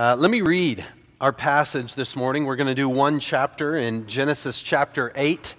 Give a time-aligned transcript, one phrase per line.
[0.00, 0.82] Uh, let me read
[1.20, 2.46] our passage this morning.
[2.46, 5.54] We're going to do one chapter in Genesis chapter 8.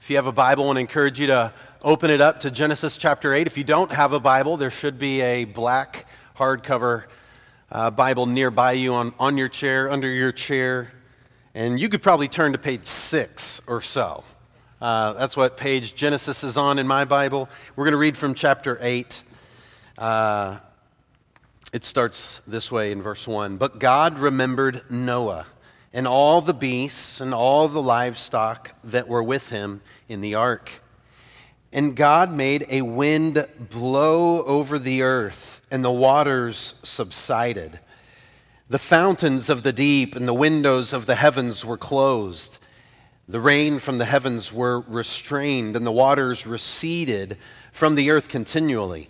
[0.00, 1.52] If you have a Bible, I want to encourage you to
[1.82, 3.48] open it up to Genesis chapter 8.
[3.48, 6.06] If you don't have a Bible, there should be a black
[6.36, 7.06] hardcover
[7.72, 10.92] uh, Bible nearby you on, on your chair, under your chair.
[11.52, 14.22] And you could probably turn to page 6 or so.
[14.80, 17.48] Uh, that's what page Genesis is on in my Bible.
[17.74, 19.24] We're going to read from chapter 8.
[19.98, 20.58] Uh,
[21.72, 25.46] it starts this way in verse 1 But God remembered Noah
[25.92, 30.82] and all the beasts and all the livestock that were with him in the ark.
[31.72, 37.80] And God made a wind blow over the earth, and the waters subsided.
[38.68, 42.58] The fountains of the deep and the windows of the heavens were closed.
[43.26, 47.38] The rain from the heavens were restrained, and the waters receded
[47.72, 49.08] from the earth continually.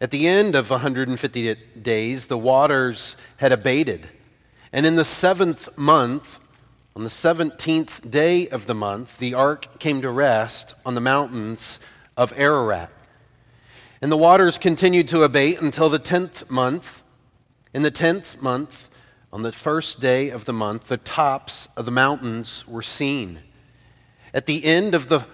[0.00, 4.10] At the end of 150 days, the waters had abated.
[4.72, 6.38] And in the seventh month,
[6.94, 11.80] on the 17th day of the month, the ark came to rest on the mountains
[12.16, 12.90] of Ararat.
[14.02, 17.02] And the waters continued to abate until the 10th month.
[17.72, 18.90] In the 10th month,
[19.32, 23.40] on the first day of the month, the tops of the mountains were seen.
[24.34, 25.26] At the end of the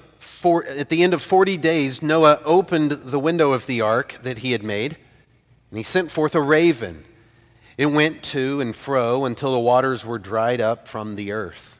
[0.43, 4.39] for, at the end of 40 days, Noah opened the window of the ark that
[4.39, 4.97] he had made,
[5.71, 7.05] and he sent forth a raven.
[7.79, 11.79] It went to and fro until the waters were dried up from the earth.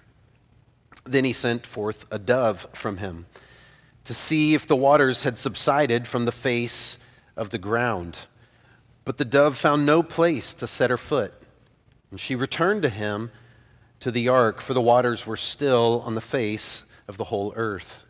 [1.03, 3.27] Then he sent forth a dove from him
[4.05, 6.99] to see if the waters had subsided from the face
[7.37, 8.17] of the ground.
[9.05, 11.35] But the dove found no place to set her foot.
[12.13, 13.33] And she returned to him
[13.99, 18.07] to the ark, for the waters were still on the face of the whole earth.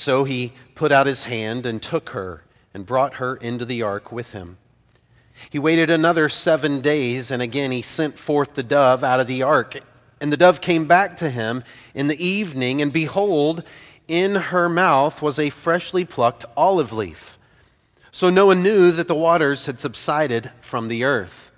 [0.00, 4.10] So he put out his hand and took her and brought her into the ark
[4.10, 4.56] with him.
[5.50, 9.42] He waited another seven days, and again he sent forth the dove out of the
[9.42, 9.76] ark.
[10.18, 13.62] And the dove came back to him in the evening, and behold,
[14.08, 17.38] in her mouth was a freshly plucked olive leaf.
[18.10, 21.52] So Noah knew that the waters had subsided from the earth.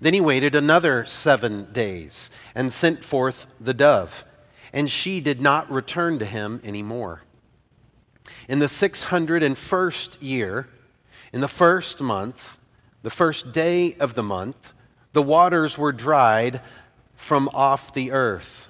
[0.00, 4.24] Then he waited another seven days and sent forth the dove,
[4.72, 7.22] and she did not return to him any more.
[8.52, 10.68] In the 601st year,
[11.32, 12.58] in the first month,
[13.02, 14.74] the first day of the month,
[15.14, 16.60] the waters were dried
[17.14, 18.68] from off the earth.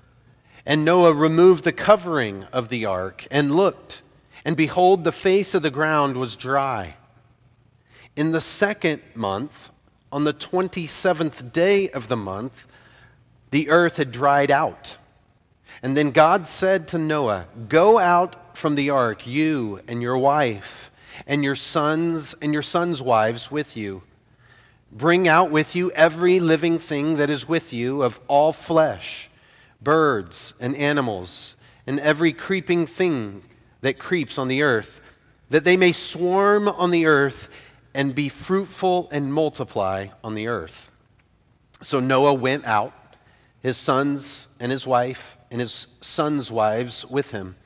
[0.64, 4.02] And Noah removed the covering of the ark and looked,
[4.44, 6.94] and behold, the face of the ground was dry.
[8.14, 9.72] In the second month,
[10.12, 12.68] on the 27th day of the month,
[13.50, 14.94] the earth had dried out.
[15.82, 20.92] And then God said to Noah, Go out from the ark, you and your wife,
[21.26, 24.02] and your sons and your sons' wives with you.
[24.92, 29.28] Bring out with you every living thing that is with you of all flesh,
[29.82, 31.56] birds and animals,
[31.88, 33.42] and every creeping thing
[33.80, 35.00] that creeps on the earth,
[35.50, 37.48] that they may swarm on the earth
[37.94, 40.92] and be fruitful and multiply on the earth.
[41.82, 42.94] So Noah went out,
[43.60, 47.56] his sons and his wife and his sons' wives with him.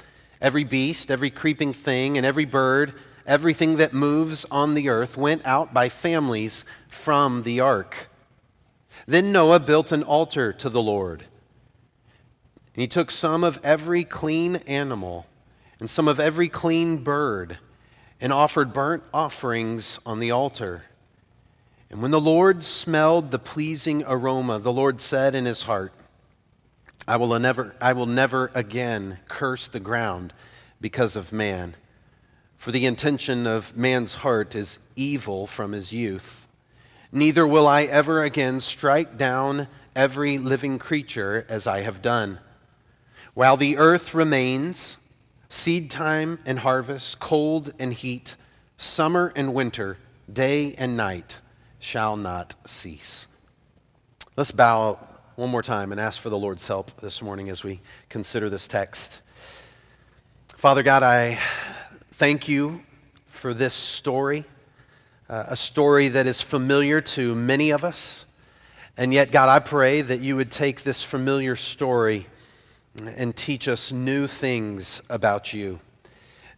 [0.41, 2.95] Every beast, every creeping thing, and every bird,
[3.27, 8.09] everything that moves on the earth went out by families from the ark.
[9.07, 11.25] Then Noah built an altar to the Lord.
[12.75, 15.27] And he took some of every clean animal
[15.81, 17.59] and some of every clean bird
[18.21, 20.85] and offered burnt offerings on the altar.
[21.91, 25.93] And when the Lord smelled the pleasing aroma, the Lord said in his heart,
[27.09, 30.33] I will never, I will never again curse the ground
[30.81, 31.77] because of man.
[32.57, 36.49] For the intention of man's heart is evil from his youth.
[37.13, 42.41] Neither will I ever again strike down every living creature as I have done.
[43.35, 44.97] While the earth remains,
[45.49, 48.35] seed time and harvest, cold and heat,
[48.79, 49.99] summer and winter,
[50.31, 51.37] day and night
[51.79, 53.29] shall not cease.
[54.37, 54.99] Let's bow
[55.37, 58.67] one more time and ask for the Lord's help this morning as we consider this
[58.67, 59.21] text.
[60.49, 61.39] Father God, I
[62.15, 62.81] thank you
[63.29, 64.47] for this story,
[65.29, 68.25] uh, a story that is familiar to many of us.
[68.97, 72.27] And yet, God, I pray that you would take this familiar story
[73.05, 75.81] and teach us new things about you.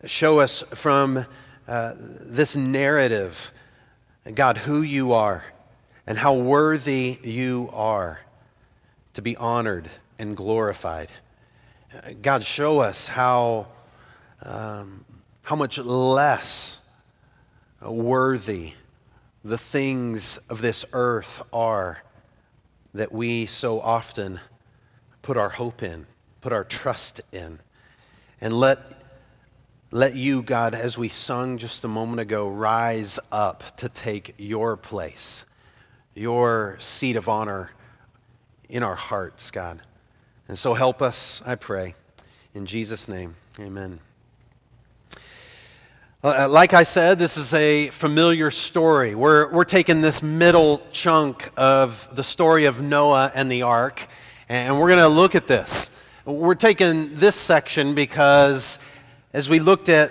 [0.05, 1.27] Show us from
[1.67, 3.51] uh, this narrative,
[4.37, 5.43] God, who you are
[6.07, 8.21] and how worthy you are
[9.19, 11.11] to be honored and glorified.
[12.23, 13.67] God, show us how,
[14.45, 15.05] um,
[15.43, 16.79] how much less
[17.83, 18.75] worthy
[19.43, 22.01] the things of this earth are
[22.95, 24.39] that we so often
[25.23, 26.07] put our hope in,
[26.41, 27.59] put our trust in.
[28.41, 28.79] And let,
[29.91, 34.77] let you, God, as we sung just a moment ago, rise up to take your
[34.77, 35.45] place,
[36.15, 37.73] your seat of honor
[38.69, 39.81] in our hearts, God.
[40.49, 41.95] And so help us, I pray.
[42.55, 44.01] In Jesus' name, amen.
[46.25, 49.15] Uh, like I said, this is a familiar story.
[49.15, 54.09] We're, we're taking this middle chunk of the story of Noah and the ark,
[54.49, 55.91] and we're going to look at this.
[56.25, 58.81] We're taking this section because
[59.33, 60.11] as we looked at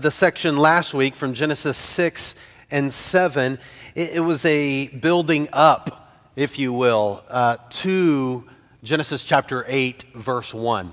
[0.00, 2.34] the section last week from Genesis 6
[2.70, 3.58] and 7,
[3.94, 6.03] it, it was a building up,
[6.36, 8.44] if you will, uh, to
[8.82, 10.92] Genesis chapter 8, verse 1,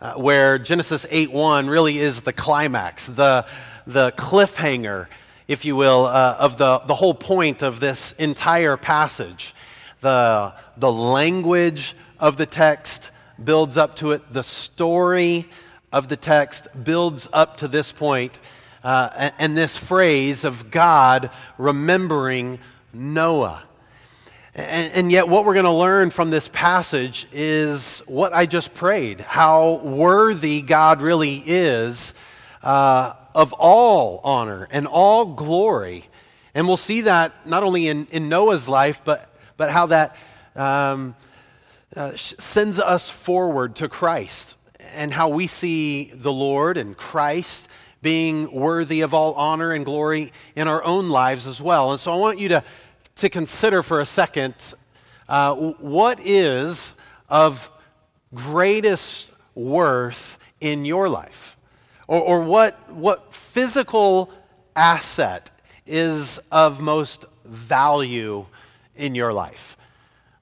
[0.00, 3.46] uh, where Genesis 8 1 really is the climax, the
[3.86, 5.06] the cliffhanger,
[5.48, 9.54] if you will, uh, of the, the whole point of this entire passage.
[10.00, 13.10] The, the language of the text
[13.42, 15.48] builds up to it, the story
[15.92, 18.38] of the text builds up to this point,
[18.84, 22.58] uh, and, and this phrase of God remembering
[22.92, 23.64] Noah.
[24.54, 28.74] And, and, yet, what we're going to learn from this passage is what I just
[28.74, 32.12] prayed how worthy God really is
[32.62, 36.04] uh, of all honor and all glory.
[36.54, 40.16] And we'll see that not only in, in Noah's life, but, but how that
[40.54, 41.16] um,
[41.96, 44.58] uh, sends us forward to Christ
[44.94, 47.68] and how we see the Lord and Christ
[48.02, 51.92] being worthy of all honor and glory in our own lives as well.
[51.92, 52.64] And so I want you to,
[53.16, 54.74] to consider for a second
[55.28, 56.94] uh, what is
[57.28, 57.70] of
[58.34, 61.56] greatest worth in your life.
[62.06, 64.30] Or, or what, what physical
[64.74, 65.50] asset
[65.86, 68.46] is of most value
[68.96, 69.76] in your life?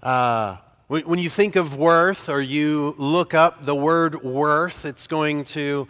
[0.03, 0.57] Uh,
[0.89, 5.87] when, you think of worth or you look up the word worth, it's going to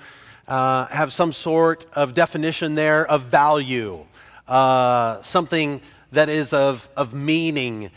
[0.47, 4.05] uh, have some sort of definition there of value,
[4.47, 5.81] uh, something
[6.13, 7.91] that is of, of meaning.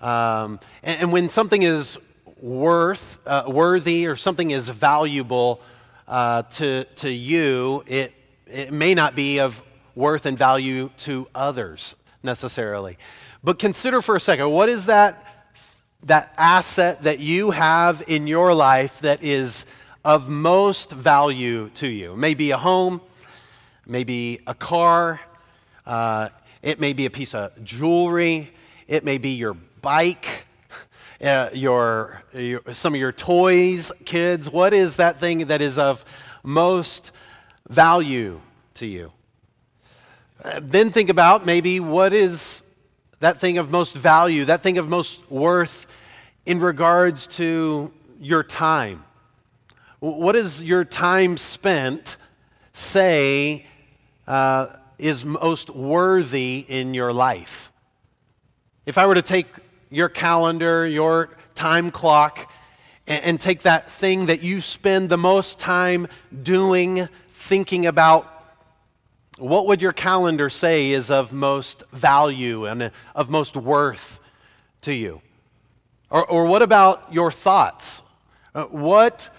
[0.00, 1.98] Um, and, and, when something is
[2.40, 5.60] worth, uh, worthy or something is valuable,
[6.08, 8.12] uh, to, to you, it,
[8.46, 9.62] it may not be of
[9.94, 12.98] worth and value to others necessarily.
[13.44, 15.24] But consider for a second what is that,
[16.02, 19.66] that asset that you have in your life that is
[20.04, 22.16] of most value to you?
[22.16, 23.00] Maybe a home,
[23.86, 25.20] maybe a car,
[25.86, 26.30] uh,
[26.62, 28.50] it may be a piece of jewelry,
[28.86, 30.44] it may be your bike
[31.22, 34.50] uh, your, your, some of your toys, kids?
[34.50, 36.04] What is that thing that is of
[36.42, 37.12] most
[37.68, 38.40] value
[38.74, 39.12] to you?
[40.42, 42.62] Uh, then think about maybe what is
[43.20, 45.86] that thing of most value, that thing of most worth
[46.46, 49.04] in regards to your time.
[49.98, 52.16] What is your time spent
[52.72, 53.66] say
[54.26, 54.68] uh,
[55.00, 57.72] is most worthy in your life?
[58.86, 59.46] If I were to take
[59.90, 62.50] your calendar, your time clock,
[63.06, 66.06] and, and take that thing that you spend the most time
[66.42, 68.26] doing, thinking about
[69.38, 74.20] what would your calendar say is of most value and of most worth
[74.82, 75.22] to you?
[76.10, 78.02] Or, or what about your thoughts?
[78.54, 79.30] Uh, what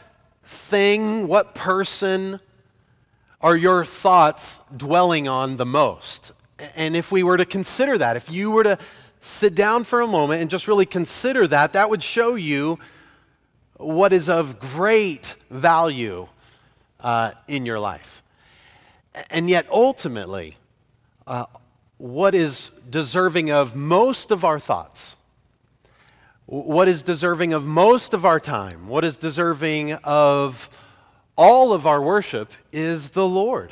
[0.44, 2.40] thing, what person
[3.42, 6.32] are your thoughts dwelling on the most?
[6.76, 8.78] And if we were to consider that, if you were to
[9.20, 12.80] sit down for a moment and just really consider that, that would show you
[13.78, 16.28] what is of great value
[17.00, 18.22] uh, in your life.
[19.30, 20.58] And yet, ultimately,
[21.28, 21.46] uh,
[21.98, 25.18] what is deserving of most of our thoughts,
[26.46, 30.70] what is deserving of most of our time, what is deserving of
[31.36, 33.72] all of our worship is the Lord,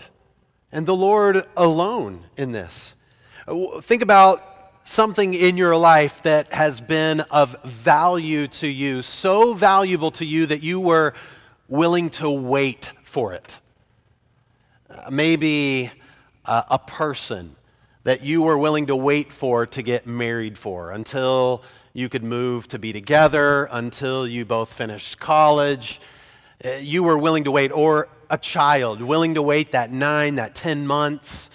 [0.72, 2.96] and the Lord alone in this.
[3.82, 4.46] Think about
[4.84, 10.46] something in your life that has been of value to you, so valuable to you
[10.48, 11.13] that you were
[11.68, 13.60] willing to wait for it.
[14.89, 15.92] Uh, maybe
[16.46, 17.56] uh, a person
[18.04, 21.63] that you were willing to wait for to get married for until
[21.94, 26.00] you could move to be together, until you both finished college.
[26.63, 30.56] Uh, you were willing to wait, or a child, willing to wait that nine, that
[30.56, 31.50] 10 months.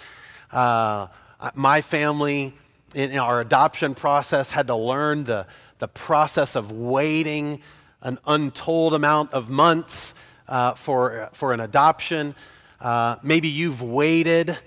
[0.51, 1.05] Uh,
[1.53, 2.55] my family
[2.95, 5.45] in our adoption process had to learn the,
[5.77, 7.61] the process of waiting
[8.01, 10.15] an untold amount of months
[10.47, 12.33] uh, for, for an adoption.
[12.81, 14.57] Uh, maybe you've waited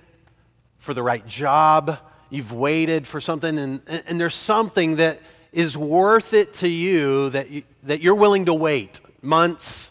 [0.79, 1.99] for the right job,
[2.31, 5.19] you've waited for something, and, and there's something that
[5.53, 9.91] is worth it to you that, you, that you're willing to wait months,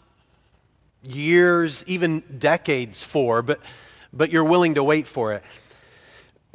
[1.08, 3.60] years, even decades for, but,
[4.12, 5.44] but you're willing to wait for it.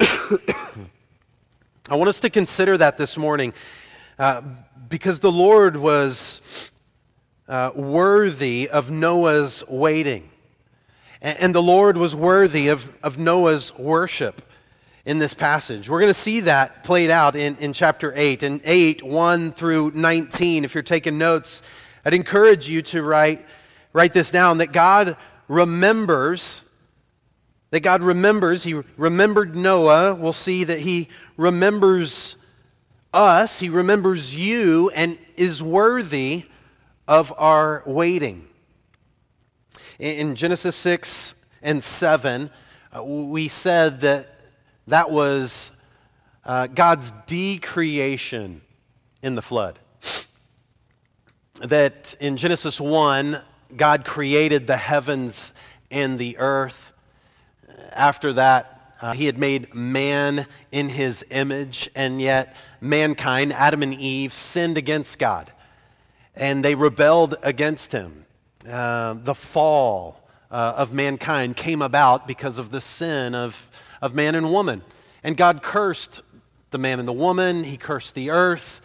[1.90, 3.52] I want us to consider that this morning
[4.18, 4.42] uh,
[4.88, 6.70] because the Lord was
[7.48, 10.30] uh, worthy of Noah's waiting.
[11.20, 14.42] And, and the Lord was worthy of, of Noah's worship
[15.04, 15.90] in this passage.
[15.90, 18.42] We're going to see that played out in, in chapter 8.
[18.42, 21.62] In 8, 1 through 19, if you're taking notes,
[22.04, 23.44] I'd encourage you to write,
[23.94, 25.16] write this down that God
[25.48, 26.60] remembers
[27.74, 28.62] that God remembers.
[28.62, 30.14] He remembered Noah.
[30.14, 32.36] We'll see that He remembers
[33.12, 36.44] us, He remembers you, and is worthy
[37.08, 38.46] of our waiting.
[39.98, 42.48] In Genesis 6 and 7,
[42.96, 44.38] uh, we said that
[44.86, 45.72] that was
[46.44, 48.60] uh, God's decreation
[49.20, 49.80] in the flood.
[51.60, 53.42] That in Genesis 1,
[53.76, 55.52] God created the heavens
[55.90, 56.94] and the earth
[57.94, 63.94] after that, uh, he had made man in his image, and yet mankind, Adam and
[63.94, 65.52] Eve, sinned against God,
[66.34, 68.26] and they rebelled against him.
[68.68, 73.68] Uh, the fall uh, of mankind came about because of the sin of,
[74.00, 74.82] of man and woman.
[75.22, 76.22] And God cursed
[76.70, 78.80] the man and the woman, He cursed the earth.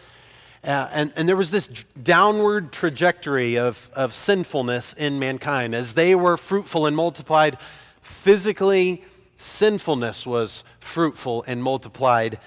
[0.62, 1.68] Uh, and, and there was this
[2.02, 5.74] downward trajectory of, of sinfulness in mankind.
[5.74, 7.56] As they were fruitful and multiplied,
[8.02, 9.02] physically,
[9.38, 12.38] sinfulness was fruitful and multiplied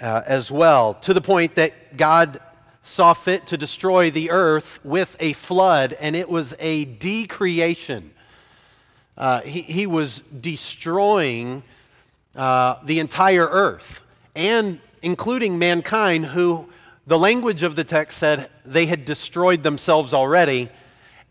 [0.00, 2.40] uh, as well, to the point that God
[2.82, 8.12] saw fit to destroy the earth with a flood, and it was a decreation.
[9.16, 11.64] Uh, he, he, was destroying
[12.36, 14.04] uh, the entire earth,
[14.36, 16.68] and including mankind, who
[17.06, 20.68] the language of the text said they had destroyed themselves already,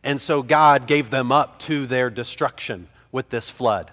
[0.03, 3.91] and so God gave them up to their destruction with this flood.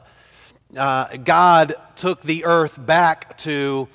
[0.77, 3.89] Uh, God took the earth back to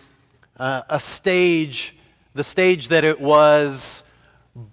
[0.57, 1.95] uh, a stage,
[2.33, 4.03] the stage that it was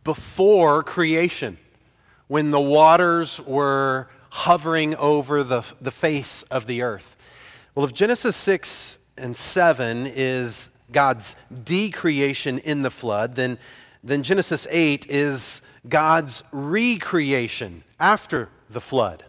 [0.02, 1.56] before creation,
[2.26, 7.16] when the waters were hovering over the, the face of the earth.
[7.74, 13.58] Well, if Genesis 6 and 7 is God's decreation in the flood, then,
[14.02, 19.24] then Genesis 8 is God's recreation after the flood.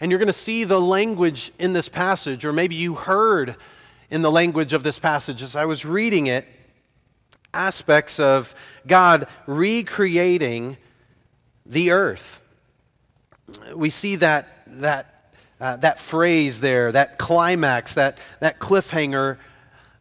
[0.00, 3.56] And you're going to see the language in this passage, or maybe you heard
[4.08, 6.46] in the language of this passage as I was reading it,
[7.52, 8.54] aspects of
[8.86, 10.78] God recreating
[11.66, 12.40] the earth.
[13.74, 19.38] We see that, that, uh, that phrase there, that climax, that, that cliffhanger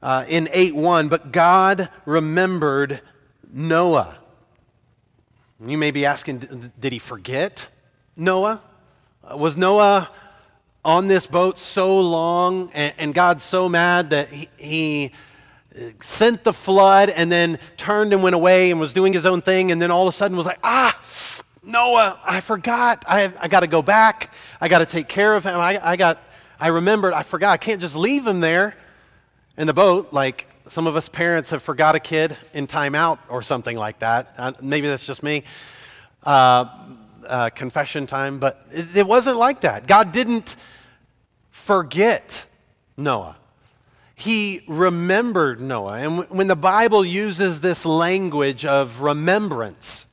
[0.01, 1.09] uh, in 8 1.
[1.09, 3.01] But God remembered
[3.51, 4.17] Noah.
[5.65, 7.67] You may be asking, did he forget
[8.15, 8.61] Noah?
[9.35, 10.09] Was Noah
[10.85, 15.11] on this boat so long and, and God so mad that he, he
[16.01, 19.71] sent the flood and then turned and went away and was doing his own thing
[19.71, 20.97] and then all of a sudden was like, ah,
[21.61, 23.03] Noah, I forgot.
[23.07, 24.33] I, I got to go back.
[24.61, 25.55] I got to take care of him.
[25.59, 26.23] I, I got,
[26.59, 27.51] I remembered, I forgot.
[27.51, 28.75] I can't just leave him there
[29.59, 33.41] in the boat like some of us parents have forgot a kid in timeout or
[33.41, 34.33] something like that.
[34.37, 35.43] Uh, maybe that's just me.
[36.23, 36.65] Uh,
[37.27, 39.85] uh, confession time, but it, it wasn't like that.
[39.85, 40.55] God didn't
[41.51, 42.45] forget
[42.97, 43.35] Noah.
[44.15, 45.99] He remembered Noah.
[45.99, 50.07] And when the Bible uses this language of remembrance,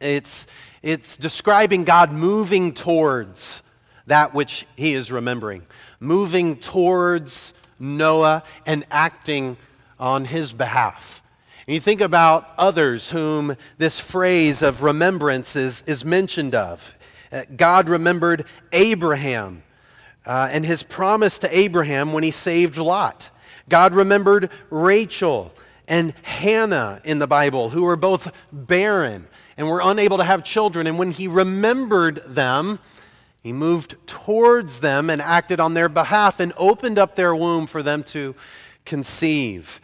[0.00, 0.46] it's,
[0.82, 3.62] it's describing God moving towards
[4.06, 5.62] that which he is remembering,
[5.98, 9.56] moving towards Noah and acting
[9.98, 11.22] on his behalf.
[11.66, 16.96] And you think about others whom this phrase of remembrance is, is mentioned of.
[17.32, 19.62] Uh, God remembered Abraham
[20.26, 23.30] uh, and his promise to Abraham when he saved Lot.
[23.68, 25.52] God remembered Rachel
[25.86, 30.86] and Hannah in the Bible, who were both barren and were unable to have children.
[30.86, 32.78] And when he remembered them,
[33.42, 37.82] he moved towards them and acted on their behalf and opened up their womb for
[37.82, 38.34] them to
[38.84, 39.80] conceive.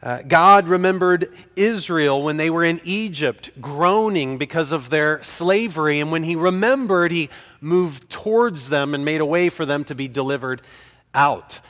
[0.00, 5.98] Uh, God remembered Israel when they were in Egypt, groaning because of their slavery.
[5.98, 9.94] And when He remembered, He moved towards them and made a way for them to
[9.94, 10.62] be delivered
[11.14, 11.60] out.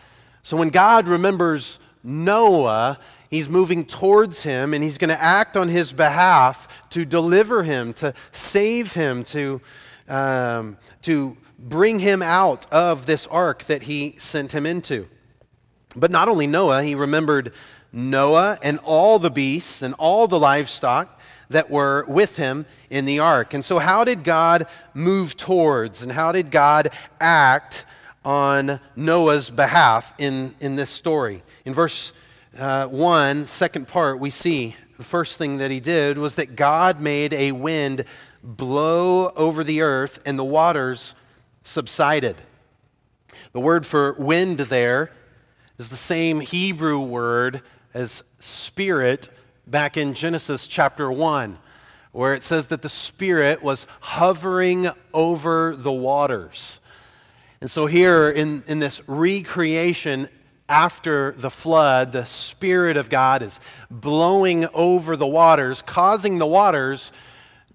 [0.42, 2.99] So when God remembers Noah,
[3.30, 7.92] He's moving towards him and He's going to act on his behalf to deliver him,
[7.94, 9.61] to save him, to,
[10.08, 15.08] um, to bring him out of this ark that He sent him into.
[15.96, 17.52] But not only Noah, He remembered
[17.92, 21.18] Noah and all the beasts and all the livestock
[21.50, 23.54] that were with him in the ark.
[23.54, 27.86] And so, how did God move towards and how did God act
[28.24, 31.42] on Noah's behalf in, in this story?
[31.64, 32.12] In verse
[32.58, 37.00] uh, 1, second part, we see the first thing that he did was that God
[37.00, 38.04] made a wind
[38.42, 41.14] blow over the earth and the waters
[41.64, 42.37] subsided.
[43.52, 45.11] The word for wind there
[45.78, 47.62] is the same Hebrew word
[47.95, 49.28] as spirit
[49.66, 51.59] back in Genesis chapter 1,
[52.12, 56.80] where it says that the Spirit was hovering over the waters.
[57.61, 60.28] And so, here in, in this recreation
[60.68, 67.12] after the flood, the Spirit of God is blowing over the waters, causing the waters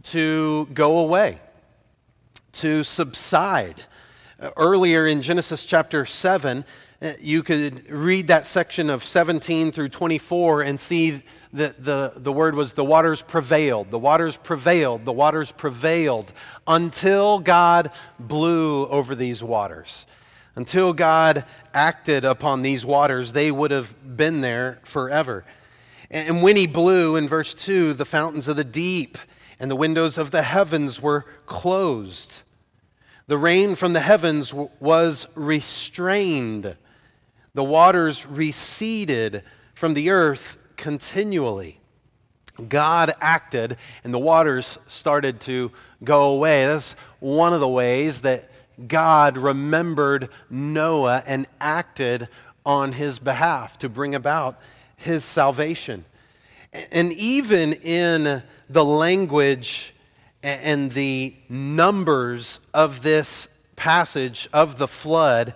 [0.03, 1.39] to go away,
[2.53, 3.83] to subside.
[4.57, 6.65] Earlier in Genesis chapter 7,
[7.01, 12.31] uh, you could read that section of 17 through 24 and see that the, the
[12.31, 16.31] word was the waters prevailed, the waters prevailed, the waters prevailed
[16.65, 20.05] until God blew over these waters.
[20.55, 25.43] Until God acted upon these waters, they would have been there forever.
[26.12, 29.17] And when he blew, in verse 2, the fountains of the deep
[29.60, 32.43] and the windows of the heavens were closed.
[33.27, 36.75] The rain from the heavens was restrained
[37.53, 39.43] the waters receded
[39.75, 41.79] from the earth continually.
[42.67, 45.72] God acted and the waters started to
[46.03, 46.65] go away.
[46.65, 48.50] That's one of the ways that
[48.88, 52.27] God remembered Noah and acted
[52.65, 54.60] on his behalf to bring about
[54.95, 56.05] his salvation.
[56.91, 59.93] And even in the language
[60.41, 65.53] and the numbers of this passage of the flood,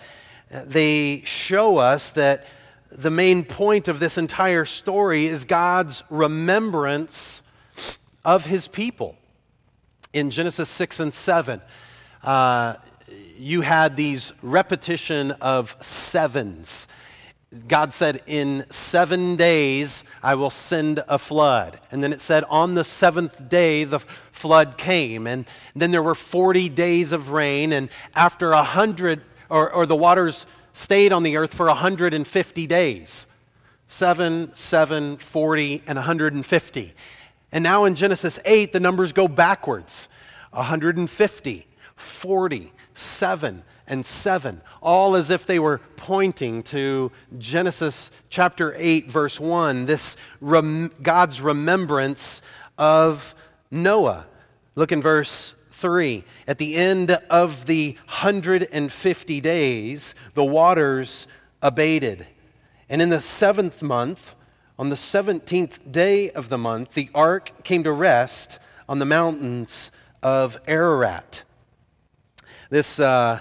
[0.49, 2.45] they show us that
[2.91, 7.43] the main point of this entire story is God's remembrance
[8.23, 9.15] of his people.
[10.13, 11.61] In Genesis 6 and 7,
[12.23, 12.75] uh,
[13.37, 16.87] you had these repetition of sevens.
[17.67, 21.79] God said, In seven days I will send a flood.
[21.91, 25.27] And then it said, On the seventh day the flood came.
[25.27, 27.73] And then there were 40 days of rain.
[27.73, 33.27] And after a hundred or, or the waters stayed on the earth for 150 days
[33.87, 36.93] 7, 7, 40, and 150.
[37.51, 40.09] And now in Genesis 8, the numbers go backwards
[40.51, 49.09] 150, 40, 7, and 7, all as if they were pointing to Genesis chapter 8,
[49.09, 52.41] verse 1, this rem- God's remembrance
[52.77, 53.33] of
[53.71, 54.25] Noah.
[54.75, 56.23] Look in verse 3.
[56.47, 61.27] At the end of the 150 days, the waters
[61.61, 62.27] abated.
[62.89, 64.35] And in the seventh month,
[64.79, 69.91] on the 17th day of the month, the ark came to rest on the mountains
[70.21, 71.43] of Ararat.
[72.69, 73.39] This, uh,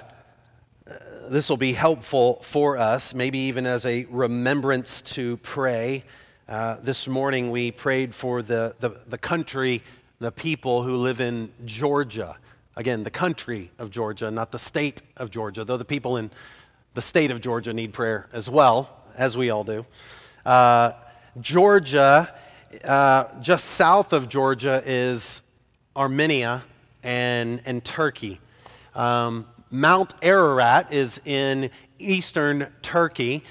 [1.28, 6.04] this will be helpful for us, maybe even as a remembrance to pray.
[6.48, 9.82] Uh, this morning we prayed for the, the, the country
[10.18, 12.36] the people who live in Georgia.
[12.76, 16.30] Again, the country of Georgia, not the state of Georgia, though the people in
[16.94, 19.84] the state of Georgia need prayer as well, as we all do.
[20.44, 20.92] Uh,
[21.40, 22.32] Georgia,
[22.84, 25.42] uh, just south of Georgia, is
[25.94, 26.62] Armenia
[27.02, 28.40] and, and Turkey.
[28.94, 33.44] Um, Mount Ararat is in eastern Turkey.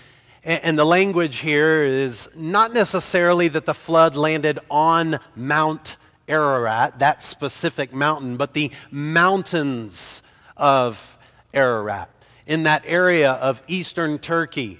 [0.43, 7.21] And the language here is not necessarily that the flood landed on Mount Ararat, that
[7.21, 10.23] specific mountain, but the mountains
[10.57, 11.15] of
[11.53, 12.09] Ararat.
[12.47, 14.79] In that area of eastern Turkey,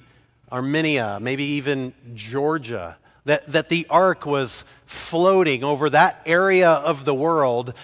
[0.52, 7.14] Armenia, maybe even Georgia, that, that the ark was floating over that area of the
[7.14, 7.76] world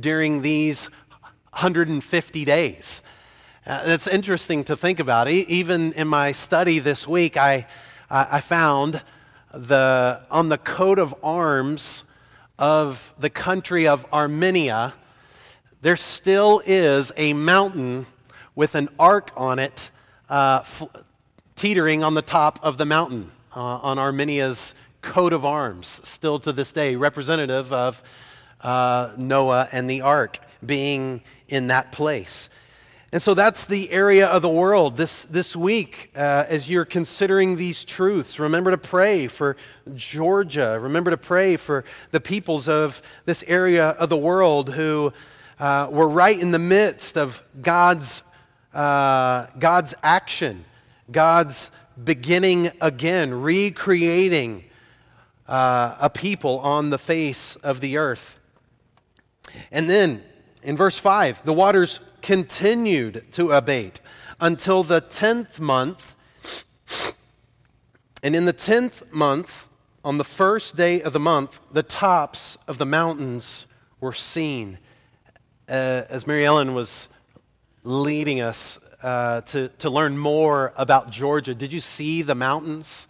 [0.00, 0.88] during these
[1.54, 3.00] 150 days.
[3.64, 5.28] Uh, it's interesting to think about.
[5.28, 7.66] E- even in my study this week, I,
[8.10, 9.00] I found
[9.52, 12.02] the, on the coat of arms
[12.58, 14.94] of the country of Armenia,
[15.80, 18.06] there still is a mountain
[18.56, 19.90] with an ark on it,
[20.28, 20.64] uh,
[21.54, 26.52] teetering on the top of the mountain uh, on Armenia's coat of arms, still to
[26.52, 28.02] this day, representative of
[28.60, 31.22] uh, Noah and the ark being
[31.54, 32.50] in that place.
[33.12, 36.10] And so that's the area of the world this, this week.
[36.16, 39.56] Uh, as you're considering these truths, remember to pray for
[39.94, 40.78] Georgia.
[40.80, 45.12] Remember to pray for the peoples of this area of the world who
[45.60, 48.22] uh, were right in the midst of God's,
[48.74, 50.64] uh, God's action
[51.10, 51.70] God's
[52.02, 54.64] beginning again, recreating
[55.46, 58.38] uh, a people on the face of the earth.
[59.70, 60.24] And then
[60.64, 64.00] in verse 5, the waters continued to abate
[64.40, 66.14] until the 10th month.
[68.22, 69.68] And in the 10th month,
[70.04, 73.66] on the first day of the month, the tops of the mountains
[74.00, 74.78] were seen.
[75.68, 77.08] Uh, as Mary Ellen was
[77.82, 83.06] leading us uh, to, to learn more about Georgia, did you see the mountains?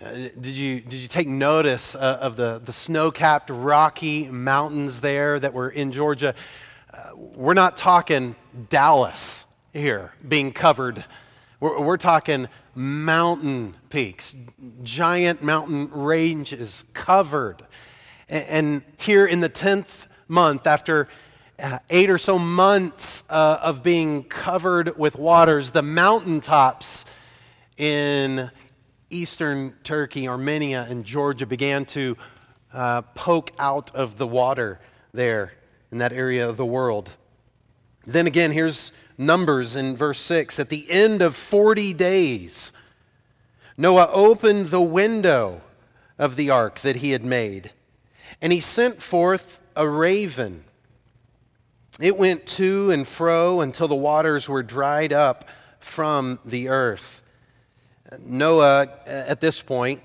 [0.00, 5.00] Uh, did, you, did you take notice uh, of the, the snow capped rocky mountains
[5.00, 6.36] there that were in Georgia?
[6.94, 8.36] Uh, we're not talking
[8.68, 11.04] Dallas here being covered.
[11.58, 14.36] We're, we're talking mountain peaks,
[14.84, 17.64] giant mountain ranges covered.
[18.28, 21.08] And, and here in the 10th month, after
[21.58, 27.04] uh, eight or so months uh, of being covered with waters, the mountaintops
[27.76, 28.52] in
[29.10, 32.16] eastern Turkey, Armenia, and Georgia began to
[32.72, 34.80] uh, poke out of the water
[35.12, 35.52] there
[35.90, 37.10] in that area of the world.
[38.04, 40.58] Then again, here's Numbers in verse 6.
[40.60, 42.72] At the end of 40 days,
[43.76, 45.60] Noah opened the window
[46.18, 47.72] of the ark that he had made,
[48.40, 50.64] and he sent forth a raven.
[52.00, 55.48] It went to and fro until the waters were dried up
[55.80, 57.22] from the earth.
[58.24, 60.02] Noah, at this point,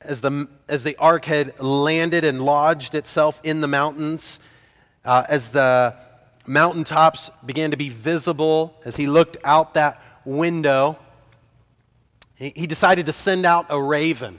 [0.00, 4.38] as the, as the ark had landed and lodged itself in the mountains,
[5.04, 5.96] uh, as the
[6.46, 10.98] mountaintops began to be visible, as he looked out that window,
[12.36, 14.38] he, he decided to send out a raven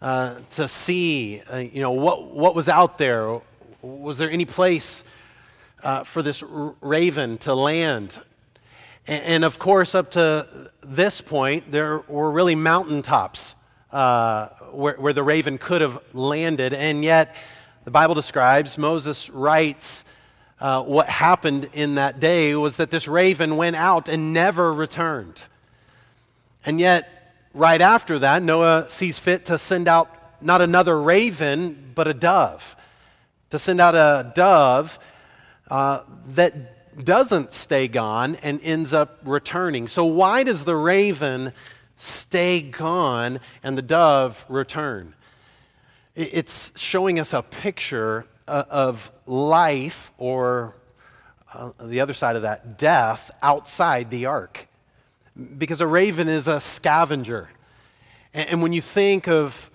[0.00, 3.40] uh, to see, uh, you know, what, what was out there.
[3.82, 5.04] Was there any place
[5.82, 8.18] uh, for this r- raven to land?
[9.10, 13.56] And, of course, up to this point, there were really mountaintops
[13.90, 16.72] uh, where, where the raven could have landed.
[16.72, 17.34] And yet,
[17.84, 20.04] the Bible describes, Moses writes,
[20.60, 25.42] uh, what happened in that day was that this raven went out and never returned.
[26.64, 30.08] And yet, right after that, Noah sees fit to send out
[30.40, 32.76] not another raven, but a dove.
[33.50, 35.00] To send out a dove
[35.68, 39.88] uh, that doesn't stay gone and ends up returning.
[39.88, 41.52] So, why does the raven
[41.96, 45.14] stay gone and the dove return?
[46.14, 50.74] It's showing us a picture uh, of life, or
[51.54, 54.66] uh, the other side of that, death, outside the ark.
[55.56, 57.48] Because a raven is a scavenger.
[58.34, 59.70] And when you think of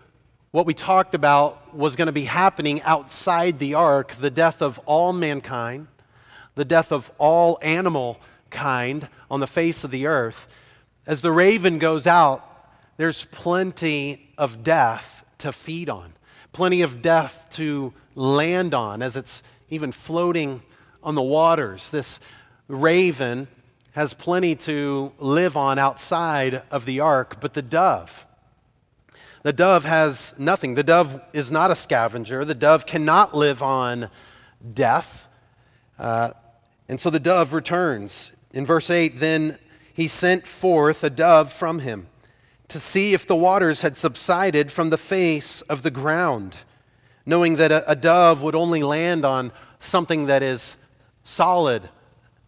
[0.52, 4.80] what we talked about was going to be happening outside the ark, the death of
[4.86, 5.88] all mankind,
[6.56, 10.48] the death of all animal kind on the face of the earth,
[11.08, 12.42] as the raven goes out,
[12.98, 16.14] there's plenty of death to feed on,
[16.54, 20.62] plenty of death to land on as it's even floating
[21.04, 21.92] on the waters.
[21.92, 22.20] This
[22.68, 23.48] raven
[23.92, 28.26] has plenty to live on outside of the ark, but the dove,
[29.44, 30.74] the dove has nothing.
[30.74, 32.44] The dove is not a scavenger.
[32.46, 34.10] The dove cannot live on
[34.74, 35.28] death.
[36.00, 36.32] Uh,
[36.88, 38.32] and so the dove returns.
[38.54, 39.58] In verse 8, then
[39.94, 42.08] he sent forth a dove from him
[42.68, 46.58] to see if the waters had subsided from the face of the ground,
[47.26, 50.78] knowing that a, dove would only land on something that is
[51.24, 51.90] solid,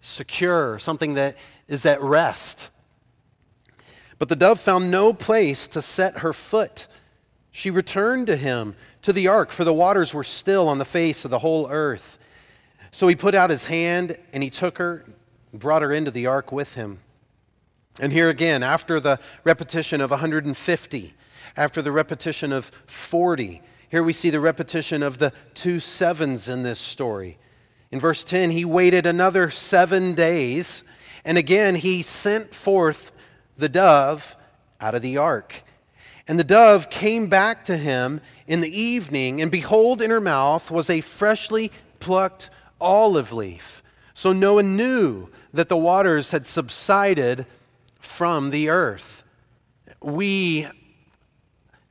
[0.02, 1.36] secure, something that
[1.68, 2.70] is at rest.
[4.20, 6.88] But the dove found no place to set her foot.
[7.52, 11.26] She returned to him to the ark, for the waters were still on the face
[11.26, 12.17] of the whole earth.
[12.98, 15.06] So he put out his hand and he took her
[15.52, 16.98] and brought her into the ark with him.
[18.00, 21.14] And here again, after the repetition of 150,
[21.56, 26.64] after the repetition of 40, here we see the repetition of the two sevens in
[26.64, 27.38] this story.
[27.92, 30.82] In verse 10, he waited another seven days,
[31.24, 33.12] and again he sent forth
[33.58, 34.36] the dove
[34.82, 35.62] out of the ark.
[36.28, 40.72] And the dove came back to him in the evening, and behold, in her mouth
[40.72, 43.84] was a freshly plucked olive leaf.
[44.14, 47.46] So Noah knew that the waters had subsided
[48.00, 49.24] from the earth.
[50.02, 50.68] We,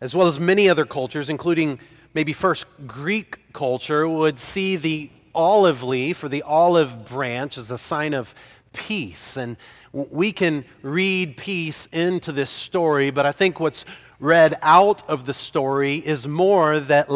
[0.01, 1.79] as well as many other cultures, including
[2.14, 7.79] maybe first Greek culture, would see the olive leaf or the olive branch as a
[7.79, 8.35] sign of
[8.72, 9.37] peace.
[9.37, 9.57] And
[9.92, 13.85] we can read peace into this story, but I think what's
[14.18, 17.09] read out of the story is more that,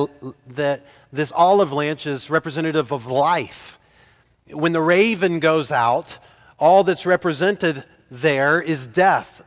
[0.49, 3.79] that this olive branch is representative of life.
[4.51, 6.19] When the raven goes out,
[6.59, 9.43] all that's represented there is death.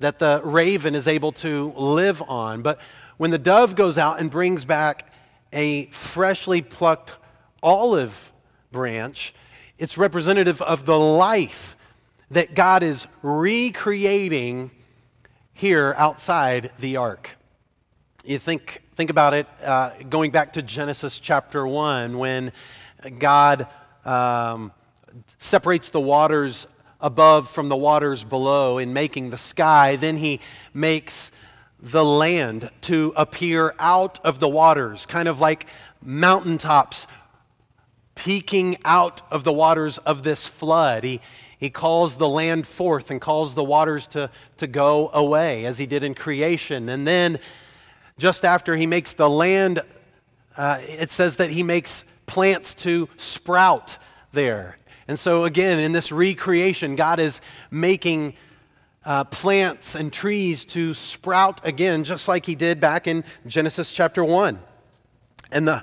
[0.00, 2.62] that the raven is able to live on.
[2.62, 2.80] But
[3.18, 5.12] when the dove goes out and brings back
[5.52, 7.16] a freshly plucked
[7.62, 8.32] olive
[8.72, 9.34] branch,
[9.78, 11.76] it's representative of the life
[12.30, 14.70] that God is recreating
[15.52, 17.36] here outside the ark.
[18.22, 22.52] You think, think about it uh, going back to Genesis chapter 1 when
[23.18, 23.66] God
[24.04, 24.72] um,
[25.38, 26.66] separates the waters
[27.00, 29.96] above from the waters below in making the sky.
[29.96, 30.40] Then he
[30.74, 31.30] makes
[31.80, 35.66] the land to appear out of the waters, kind of like
[36.02, 37.06] mountaintops
[38.16, 41.04] peeking out of the waters of this flood.
[41.04, 41.22] He,
[41.56, 44.28] he calls the land forth and calls the waters to,
[44.58, 46.90] to go away, as he did in creation.
[46.90, 47.38] And then,
[48.20, 49.80] just after he makes the land,
[50.56, 53.96] uh, it says that he makes plants to sprout
[54.32, 54.76] there.
[55.08, 58.34] And so, again, in this recreation, God is making
[59.04, 64.22] uh, plants and trees to sprout again, just like he did back in Genesis chapter
[64.22, 64.60] 1.
[65.50, 65.82] And the,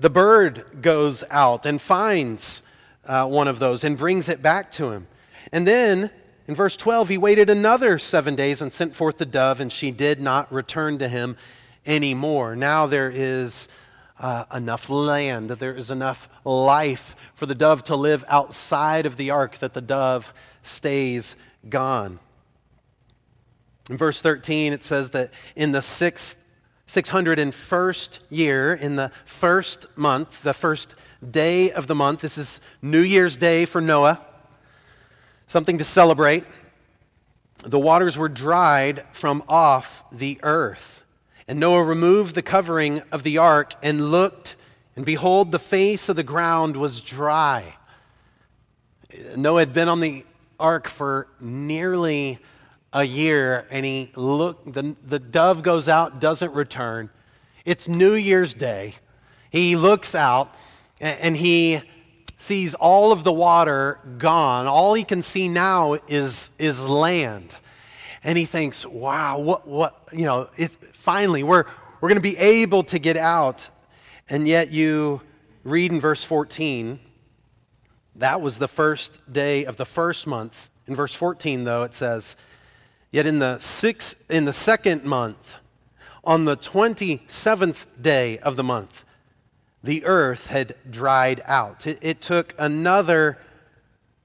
[0.00, 2.62] the bird goes out and finds
[3.04, 5.06] uh, one of those and brings it back to him.
[5.52, 6.10] And then
[6.48, 9.90] in verse 12, he waited another seven days and sent forth the dove, and she
[9.90, 11.36] did not return to him
[11.86, 12.56] anymore.
[12.56, 13.68] Now there is
[14.18, 19.30] uh, enough land, there is enough life for the dove to live outside of the
[19.30, 21.36] ark that the dove stays
[21.68, 22.20] gone.
[23.90, 26.42] In verse 13, it says that in the sixth,
[26.88, 30.94] 601st year, in the first month, the first
[31.28, 34.20] day of the month, this is New Year's Day for Noah,
[35.46, 36.44] something to celebrate.
[37.64, 41.03] The waters were dried from off the earth.
[41.46, 44.56] And Noah removed the covering of the ark and looked,
[44.96, 47.76] and behold, the face of the ground was dry.
[49.36, 50.24] Noah had been on the
[50.58, 52.38] ark for nearly
[52.94, 57.10] a year and he look the, the dove goes out doesn't return.
[57.64, 58.94] It's new year's day.
[59.50, 60.54] He looks out
[61.00, 61.82] and, and he
[62.36, 64.66] sees all of the water gone.
[64.66, 67.56] All he can see now is is land.
[68.22, 71.64] And he thinks wow what what you know it, finally we're
[72.00, 73.68] we're going to be able to get out
[74.28, 75.20] and yet you
[75.62, 76.98] read in verse 14
[78.16, 82.36] that was the first day of the first month in verse 14 though it says
[83.14, 85.54] Yet in the sixth, in the second month,
[86.24, 89.04] on the 27th day of the month,
[89.84, 91.86] the earth had dried out.
[91.86, 93.38] It, it, took another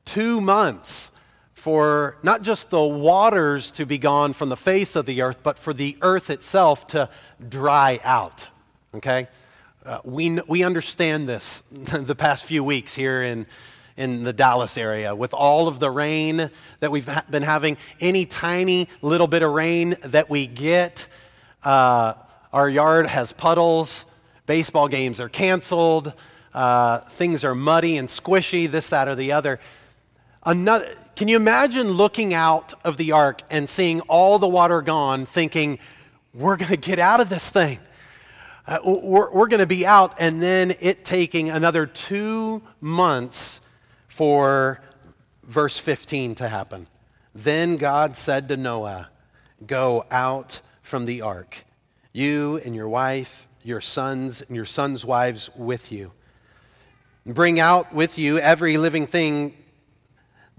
[0.05, 1.11] two months
[1.59, 5.59] for not just the waters to be gone from the face of the earth, but
[5.59, 7.09] for the earth itself to
[7.49, 8.47] dry out.
[8.95, 9.27] Okay?
[9.85, 13.45] Uh, we, we understand this the past few weeks here in
[13.97, 17.75] in the Dallas area with all of the rain that we've ha- been having.
[17.99, 21.05] Any tiny little bit of rain that we get,
[21.63, 22.13] uh,
[22.53, 24.05] our yard has puddles,
[24.45, 26.13] baseball games are canceled,
[26.53, 29.59] uh, things are muddy and squishy, this, that, or the other.
[30.45, 30.87] Another,
[31.19, 35.77] can you imagine looking out of the ark and seeing all the water gone, thinking,
[36.33, 37.77] we're going to get out of this thing?
[38.65, 43.59] Uh, we're, we're going to be out, and then it taking another two months
[44.07, 44.79] for
[45.43, 46.87] verse 15 to happen.
[47.35, 49.09] Then God said to Noah,
[49.67, 51.65] Go out from the ark,
[52.13, 56.13] you and your wife, your sons, and your sons' wives with you.
[57.25, 59.57] Bring out with you every living thing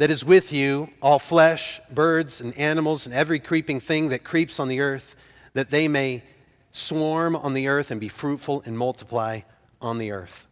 [0.00, 4.58] that is with you, all flesh, birds, and animals, and every creeping thing that creeps
[4.58, 5.14] on the earth,
[5.52, 6.22] that they may
[6.70, 9.40] swarm on the earth and be fruitful and multiply
[9.78, 10.46] on the earth.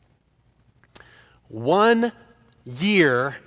[1.48, 2.12] One
[2.66, 3.38] year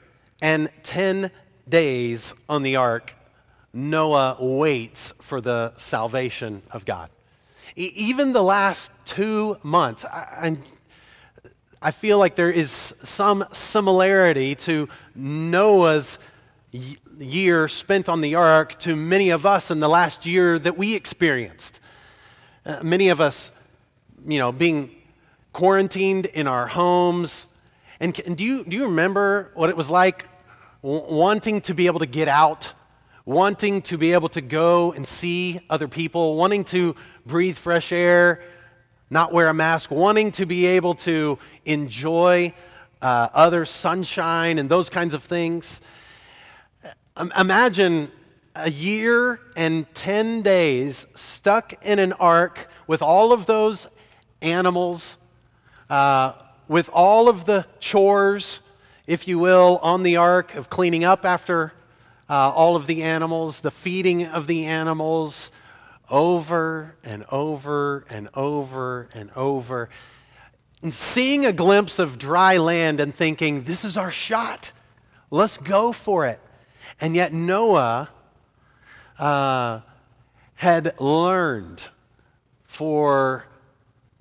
[0.41, 1.29] and 10
[1.69, 3.13] days on the ark,
[3.71, 7.11] Noah waits for the salvation of God.
[7.75, 10.57] Even the last two months, I,
[11.83, 16.19] I feel like there is some similarity to Noah's
[17.17, 20.93] year spent on the ark to many of us in the last year that we
[20.93, 21.79] experienced.
[22.67, 23.51] Uh, many of us,
[24.27, 24.91] you know, being
[25.53, 27.47] quarantined in our homes,
[27.99, 30.27] and, and do, you, do you remember what it was like
[30.83, 32.73] w- wanting to be able to get out,
[33.25, 38.43] wanting to be able to go and see other people, wanting to breathe fresh air,
[39.11, 42.53] not wear a mask, wanting to be able to enjoy
[43.01, 45.81] uh, other sunshine and those kinds of things?
[47.37, 48.11] Imagine
[48.55, 53.87] a year and 10 days stuck in an ark with all of those
[54.41, 55.17] animals.
[55.89, 56.31] Uh,
[56.71, 58.61] with all of the chores,
[59.05, 61.73] if you will, on the ark of cleaning up after
[62.29, 65.51] uh, all of the animals, the feeding of the animals,
[66.11, 69.89] over and over and over and over.
[70.83, 74.71] And seeing a glimpse of dry land and thinking, this is our shot.
[75.29, 76.39] Let's go for it.
[76.99, 78.09] And yet, Noah
[79.17, 79.81] uh,
[80.55, 81.89] had learned
[82.65, 83.45] for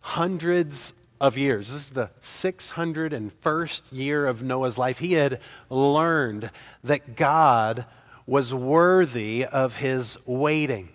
[0.01, 1.73] hundreds of years.
[1.73, 4.99] This is the 601st year of Noah's life.
[4.99, 6.51] He had learned
[6.83, 7.85] that God
[8.27, 10.91] was worthy of his waiting.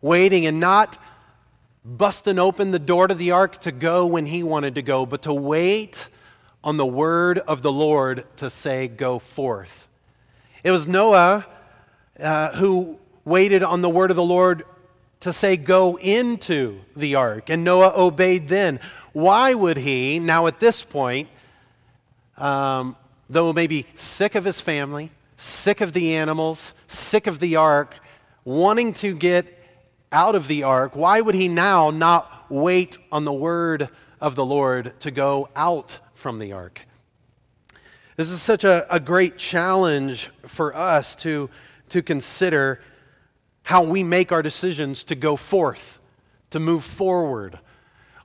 [0.00, 0.98] Waiting and not
[1.84, 5.22] busting open the door to the ark to go when he wanted to go, but
[5.22, 6.08] to wait
[6.62, 9.88] on the word of the Lord to say, Go forth.
[10.64, 11.46] It was Noah
[12.20, 14.64] uh, who waited on the word of the Lord
[15.20, 17.48] to say, Go into the ark.
[17.48, 18.80] And Noah obeyed then.
[19.12, 21.28] Why would he, now at this point,
[22.36, 22.96] um,
[23.28, 27.94] though maybe sick of his family, sick of the animals, sick of the ark,
[28.44, 29.57] wanting to get
[30.12, 33.88] out of the ark, why would he now not wait on the word
[34.20, 36.86] of the Lord to go out from the ark?
[38.16, 41.50] This is such a, a great challenge for us to,
[41.90, 42.80] to consider
[43.62, 45.98] how we make our decisions to go forth,
[46.50, 47.60] to move forward.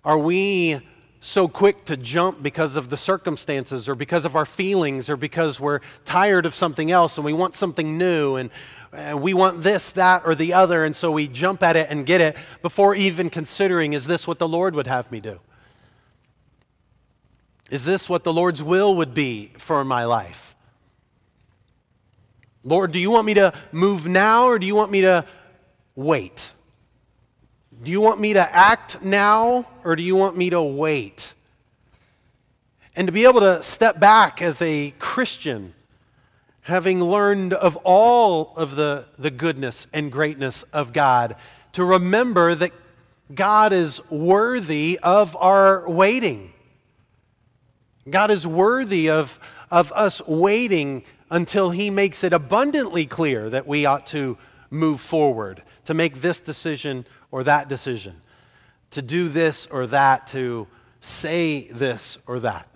[0.05, 0.81] Are we
[1.19, 5.59] so quick to jump because of the circumstances or because of our feelings or because
[5.59, 8.49] we're tired of something else and we want something new and,
[8.93, 12.05] and we want this, that, or the other, and so we jump at it and
[12.05, 15.39] get it before even considering, is this what the Lord would have me do?
[17.71, 20.55] Is this what the Lord's will would be for my life?
[22.63, 25.25] Lord, do you want me to move now or do you want me to
[25.95, 26.53] wait?
[27.81, 31.33] Do you want me to act now or do you want me to wait?
[32.95, 35.73] And to be able to step back as a Christian,
[36.63, 41.35] having learned of all of the, the goodness and greatness of God,
[41.73, 42.71] to remember that
[43.33, 46.53] God is worthy of our waiting.
[48.09, 49.39] God is worthy of,
[49.71, 54.37] of us waiting until He makes it abundantly clear that we ought to
[54.69, 58.21] move forward, to make this decision or that decision,
[58.91, 60.67] to do this or that, to
[61.01, 62.69] say this or that.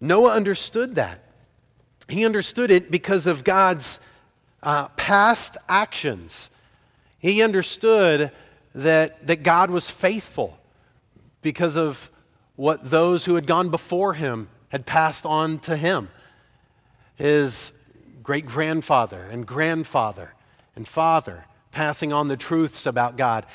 [0.00, 1.20] Noah understood that.
[2.08, 4.00] He understood it because of God's
[4.62, 6.50] uh, past actions.
[7.18, 8.32] He understood
[8.74, 10.58] that, that God was faithful
[11.42, 12.10] because of
[12.56, 16.08] what those who had gone before him had passed on to him.
[17.16, 17.72] His
[18.22, 20.34] great grandfather and grandfather
[20.76, 23.46] and father passing on the truths about God.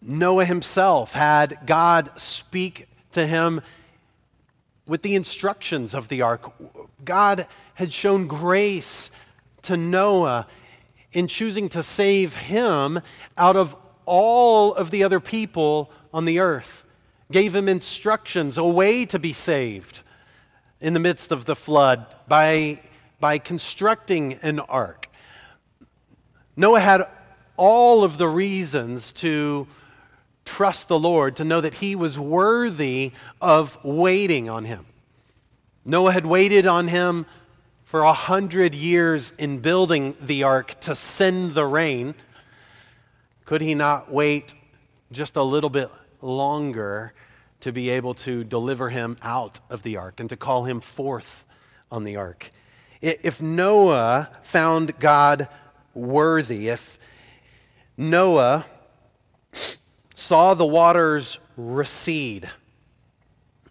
[0.00, 3.60] Noah himself had God speak to him
[4.86, 6.52] with the instructions of the ark.
[7.04, 7.46] God
[7.78, 9.12] had shown grace
[9.62, 10.48] to Noah
[11.12, 13.00] in choosing to save him
[13.36, 16.84] out of all of the other people on the earth
[17.30, 20.02] gave him instructions, a way to be saved
[20.80, 22.80] in the midst of the flood by,
[23.20, 25.08] by constructing an ark.
[26.56, 27.06] Noah had
[27.56, 29.68] all of the reasons to
[30.44, 34.84] trust the Lord, to know that he was worthy of waiting on him.
[35.84, 37.24] Noah had waited on him
[37.88, 42.14] for a hundred years in building the ark to send the rain.
[43.46, 44.54] Could he not wait
[45.10, 47.14] just a little bit longer
[47.60, 51.46] to be able to deliver him out of the ark and to call him forth
[51.90, 52.52] on the ark.
[53.00, 55.48] If Noah found God
[55.94, 56.98] worthy, if
[57.96, 58.66] Noah
[60.14, 62.50] saw the waters recede,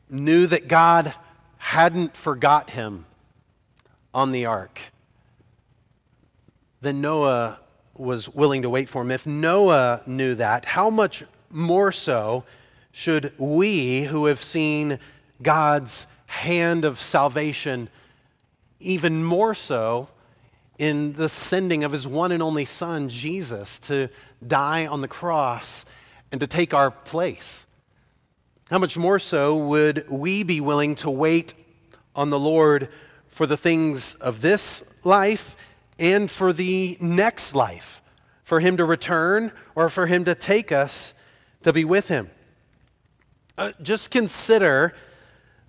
[0.09, 1.13] knew that God
[1.59, 3.05] hadn't forgot him
[4.17, 4.81] on the ark,
[6.81, 7.59] then Noah
[7.95, 9.11] was willing to wait for him.
[9.11, 12.43] If Noah knew that, how much more so
[12.91, 14.97] should we, who have seen
[15.43, 17.89] God's hand of salvation
[18.79, 20.09] even more so
[20.79, 24.09] in the sending of his one and only Son, Jesus, to
[24.45, 25.85] die on the cross
[26.31, 27.67] and to take our place.
[28.71, 31.53] How much more so would we be willing to wait
[32.15, 32.89] on the Lord
[33.37, 35.55] for the things of this life
[35.99, 38.01] and for the next life,
[38.43, 41.13] for Him to return or for Him to take us
[41.61, 42.31] to be with Him?
[43.55, 44.95] Uh, just consider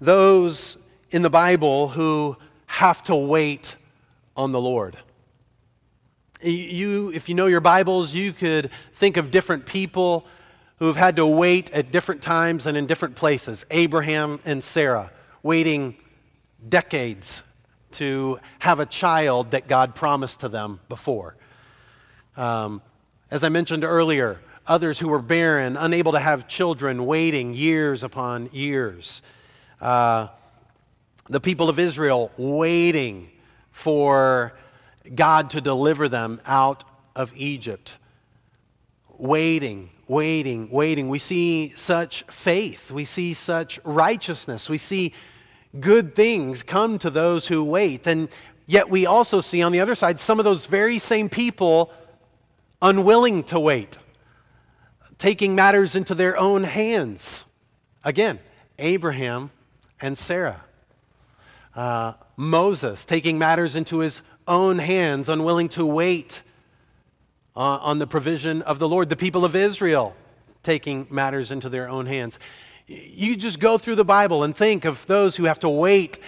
[0.01, 0.79] those
[1.11, 2.39] in the Bible who
[2.69, 3.77] have to wait
[4.35, 4.97] on the Lord.
[6.41, 10.27] You, if you know your Bibles, you could think of different people
[10.79, 13.67] who have had to wait at different times and in different places.
[13.71, 15.11] Abraham and Sarah
[15.43, 15.97] waiting
[16.67, 17.43] decades
[17.99, 21.37] to have a child that God promised to them before.
[22.37, 22.81] Um,
[23.31, 28.51] as I mentioned earlier, others who were barren, unable to have children, waiting years upon
[28.53, 29.21] years.
[29.81, 30.29] Uh,
[31.29, 33.31] the people of Israel waiting
[33.73, 34.57] for
[35.15, 36.85] God to deliver them out
[37.17, 37.99] of Egypt.
[39.19, 41.09] Waiting, waiting, waiting.
[41.09, 42.93] We see such faith.
[42.93, 44.71] We see such righteousness.
[44.71, 45.13] We see
[45.79, 48.07] good things come to those who wait.
[48.07, 48.29] And
[48.67, 51.93] yet we also see on the other side some of those very same people
[52.81, 53.99] unwilling to wait,
[55.19, 57.45] taking matters into their own hands.
[58.05, 58.39] Again,
[58.79, 59.51] Abraham
[60.01, 60.65] and Sarah.
[61.75, 66.43] Uh, Moses taking matters into his own hands, unwilling to wait
[67.55, 69.09] uh, on the provision of the Lord.
[69.09, 70.15] The people of Israel
[70.63, 72.39] taking matters into their own hands.
[72.89, 76.19] You just go through the Bible and think of those who have to wait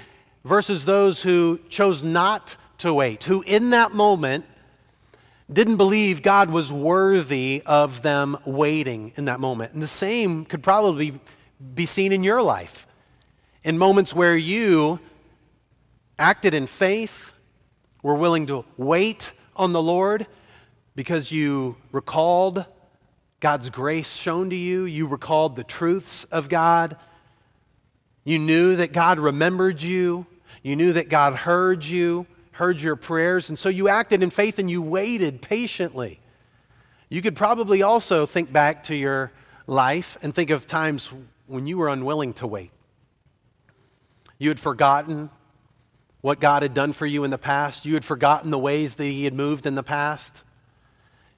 [0.44, 4.44] versus those who chose not to wait, who in that moment
[5.52, 9.72] didn't believe God was worthy of them waiting in that moment.
[9.72, 11.18] And the same could probably
[11.74, 12.86] be seen in your life.
[13.64, 15.00] In moments where you
[16.18, 17.32] acted in faith,
[18.02, 20.26] were willing to wait on the Lord
[20.94, 22.64] because you recalled
[23.40, 26.96] God's grace shown to you, you recalled the truths of God,
[28.22, 30.26] you knew that God remembered you,
[30.62, 32.26] you knew that God heard you
[32.60, 36.20] heard your prayers, and so you acted in faith and you waited patiently.
[37.08, 39.32] You could probably also think back to your
[39.66, 41.10] life and think of times
[41.46, 42.70] when you were unwilling to wait.
[44.36, 45.30] You had forgotten
[46.20, 47.86] what God had done for you in the past.
[47.86, 50.42] You had forgotten the ways that He had moved in the past.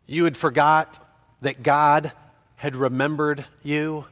[0.08, 0.98] You had forgot
[1.42, 2.12] that God
[2.56, 4.06] had remembered you.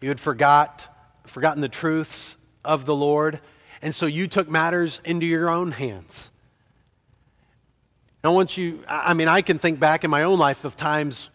[0.00, 0.88] You had forgot,
[1.26, 3.40] forgotten the truths of the Lord.
[3.80, 6.30] And so you took matters into your own hands.
[8.22, 11.30] I want you, I mean, I can think back in my own life of times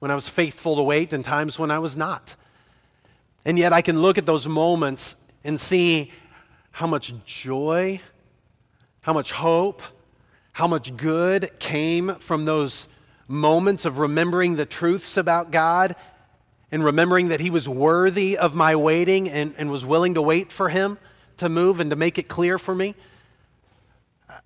[0.00, 2.34] when I was faithful to wait and times when I was not.
[3.44, 6.10] And yet I can look at those moments and see
[6.72, 8.00] how much joy,
[9.00, 9.82] how much hope,
[10.52, 12.88] how much good came from those
[13.28, 15.96] moments of remembering the truths about God
[16.70, 20.52] and remembering that He was worthy of my waiting and, and was willing to wait
[20.52, 20.98] for Him
[21.38, 22.94] to move and to make it clear for me.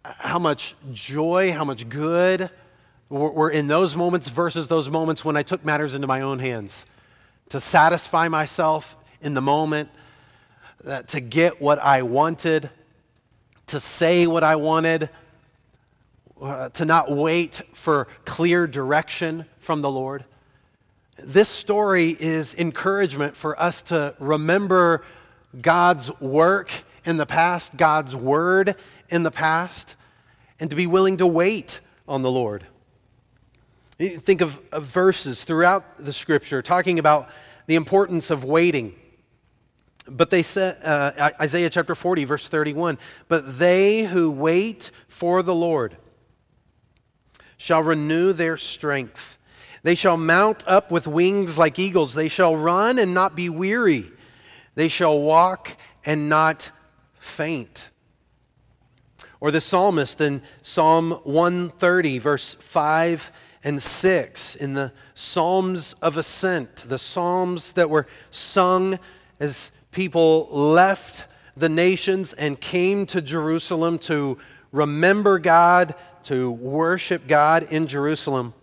[0.04, 2.50] How much joy, how much good
[3.08, 6.86] were in those moments versus those moments when I took matters into my own hands
[7.48, 9.90] to satisfy myself in the moment,
[10.86, 12.70] uh, to get what I wanted,
[13.66, 15.10] to say what I wanted,
[16.40, 20.24] uh, to not wait for clear direction from the Lord.
[21.18, 25.04] This story is encouragement for us to remember
[25.60, 26.72] God's work
[27.04, 28.76] in the past, God's word
[29.10, 29.96] in the past,
[30.58, 32.64] and to be willing to wait on the Lord.
[33.98, 37.28] Think of, of verses throughout the scripture talking about
[37.66, 38.94] the importance of waiting.
[40.06, 45.54] But they said, uh, Isaiah chapter 40, verse 31, but they who wait for the
[45.54, 45.96] Lord
[47.60, 49.36] shall renew their strength.
[49.82, 52.14] They shall mount up with wings like eagles.
[52.14, 54.10] They shall run and not be weary.
[54.76, 56.70] They shall walk and not
[57.18, 57.90] faint.
[59.40, 63.30] Or the psalmist in Psalm 130, verse 5
[63.62, 68.98] and 6, in the Psalms of Ascent, the Psalms that were sung
[69.38, 71.26] as people left
[71.58, 74.38] the nations and came to Jerusalem to
[74.72, 75.94] remember God,
[76.24, 78.54] to worship God in Jerusalem.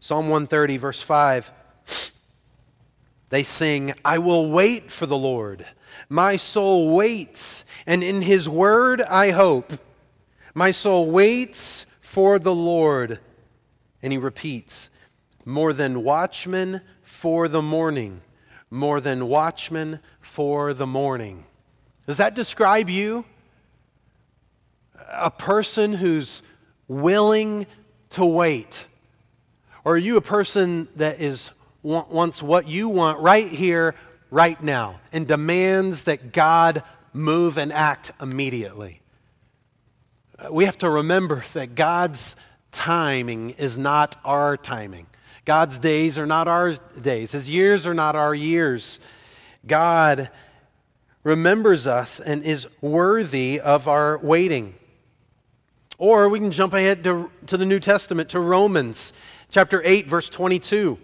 [0.00, 1.52] Psalm 130, verse 5,
[3.28, 5.64] they sing, I will wait for the Lord.
[6.08, 9.72] My soul waits, and in his word I hope.
[10.54, 13.20] My soul waits for the Lord.
[14.02, 14.90] And he repeats,
[15.44, 18.20] more than watchmen for the morning,
[18.70, 21.44] more than watchmen for the morning.
[22.06, 23.24] Does that describe you?
[25.10, 26.42] A person who's
[26.88, 27.66] willing
[28.10, 28.86] to wait?
[29.84, 31.50] Or are you a person that is
[31.82, 33.94] wants what you want right here,
[34.32, 36.82] right now and demands that God
[37.12, 39.02] move and act immediately.
[40.38, 42.34] Uh, we have to remember that God's
[42.72, 45.06] timing is not our timing.
[45.44, 47.32] God's days are not our days.
[47.32, 49.00] His years are not our years.
[49.66, 50.30] God
[51.24, 54.74] remembers us and is worthy of our waiting.
[56.02, 59.12] Or we can jump ahead to, to the New Testament, to Romans
[59.52, 60.98] chapter 8, verse 22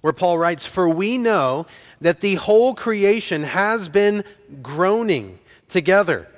[0.00, 1.64] where Paul writes, For we know
[2.00, 4.24] that the whole creation has been
[4.62, 5.38] groaning
[5.68, 6.28] together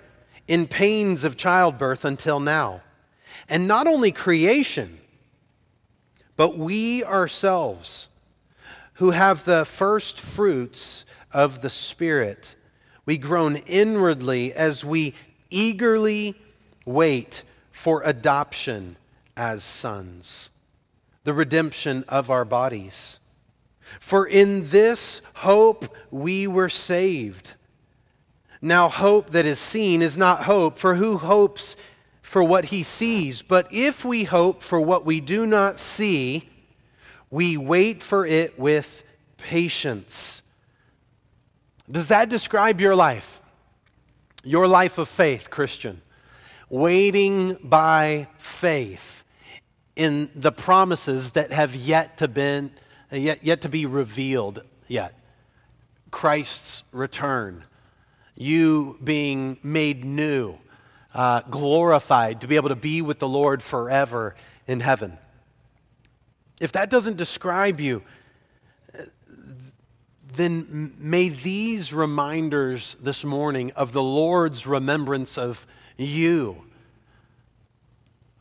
[0.46, 2.82] in pains of childbirth until now.
[3.48, 4.98] And not only creation,
[6.36, 8.10] but we ourselves,
[8.96, 12.54] who have the first fruits of the Spirit,
[13.06, 15.14] we groan inwardly as we
[15.48, 16.36] eagerly
[16.86, 18.96] wait for adoption
[19.36, 20.50] as sons,
[21.24, 23.20] the redemption of our bodies.
[24.00, 27.54] For in this hope we were saved.
[28.62, 31.76] Now, hope that is seen is not hope, for who hopes
[32.22, 33.42] for what he sees?
[33.42, 36.48] But if we hope for what we do not see,
[37.30, 39.04] we wait for it with
[39.36, 40.42] patience.
[41.88, 43.40] Does that describe your life?
[44.42, 46.02] Your life of faith, Christian?
[46.68, 49.24] Waiting by faith
[49.94, 52.72] in the promises that have yet to, been,
[53.10, 55.14] yet, yet to be revealed yet.
[56.10, 57.64] Christ's return,
[58.34, 60.58] you being made new,
[61.14, 64.34] uh, glorified, to be able to be with the Lord forever
[64.66, 65.18] in heaven.
[66.60, 68.02] If that doesn't describe you,
[70.36, 76.62] then may these reminders this morning of the Lord's remembrance of you,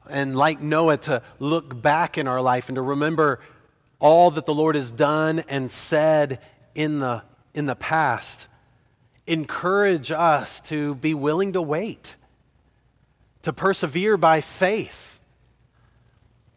[0.10, 3.40] and like Noah, to look back in our life and to remember
[4.00, 6.40] all that the Lord has done and said
[6.76, 8.48] in the, in the past,
[9.26, 12.16] encourage us to be willing to wait,
[13.42, 15.20] to persevere by faith.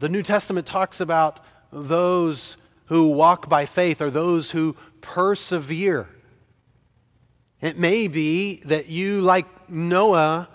[0.01, 1.41] The New Testament talks about
[1.73, 6.09] those who walk by faith or those who persevere.
[7.61, 10.49] It may be that you, like Noah,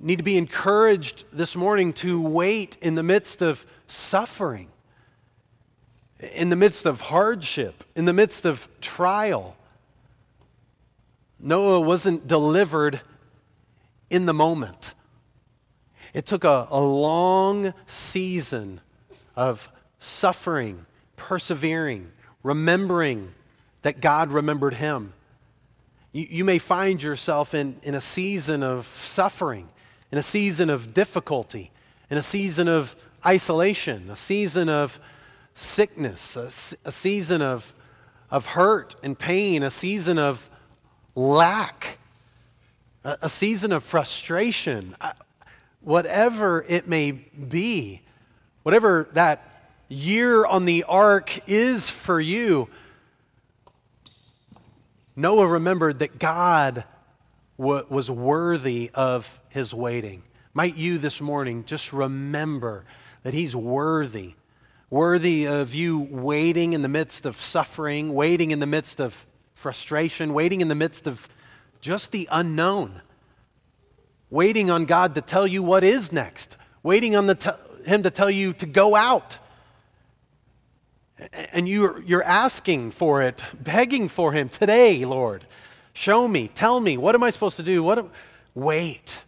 [0.00, 4.68] need to be encouraged this morning to wait in the midst of suffering,
[6.34, 9.56] in the midst of hardship, in the midst of trial.
[11.40, 13.00] Noah wasn't delivered
[14.10, 14.94] in the moment.
[16.14, 18.80] It took a, a long season
[19.36, 19.68] of
[19.98, 20.86] suffering,
[21.16, 22.10] persevering,
[22.42, 23.32] remembering
[23.82, 25.12] that God remembered him.
[26.12, 29.68] You, you may find yourself in, in a season of suffering,
[30.10, 31.70] in a season of difficulty,
[32.10, 34.98] in a season of isolation, a season of
[35.54, 37.74] sickness, a, a season of,
[38.30, 40.48] of hurt and pain, a season of
[41.14, 41.98] lack,
[43.04, 45.12] a, a season of frustration, uh,
[45.80, 48.00] whatever it may be,
[48.62, 52.68] whatever that year on the ark is for you,
[55.16, 56.84] Noah remembered that God
[57.56, 60.22] was worthy of his waiting.
[60.54, 62.84] Might you this morning just remember
[63.24, 64.34] that he's worthy,
[64.88, 70.32] worthy of you waiting in the midst of suffering, waiting in the midst of frustration,
[70.32, 71.28] waiting in the midst of
[71.80, 73.02] just the unknown,
[74.30, 78.30] waiting on God to tell you what is next, waiting on the him to tell
[78.30, 79.38] you to go out
[81.52, 85.44] and you're, you're asking for it, begging for Him today, Lord.
[85.92, 87.82] Show me, tell me, what am I supposed to do?
[87.82, 88.10] What am...
[88.54, 89.24] Wait.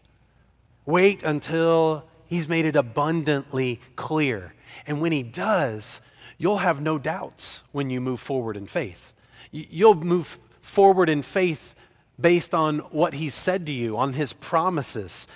[0.87, 4.55] Wait until He's made it abundantly clear.
[4.87, 6.01] And when He does,
[6.39, 9.13] you'll have no doubts when you move forward in faith.
[9.51, 11.75] You'll move forward in faith
[12.21, 15.27] based on what He's said to you, on His promises.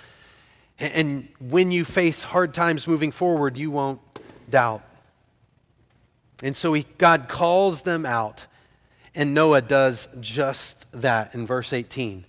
[0.79, 4.01] And when you face hard times moving forward, you won't
[4.49, 4.83] doubt.
[6.43, 8.45] And so he, God calls them out,
[9.13, 12.25] and Noah does just that in verse 18.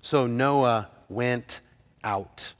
[0.00, 1.60] So Noah went
[2.04, 2.54] out,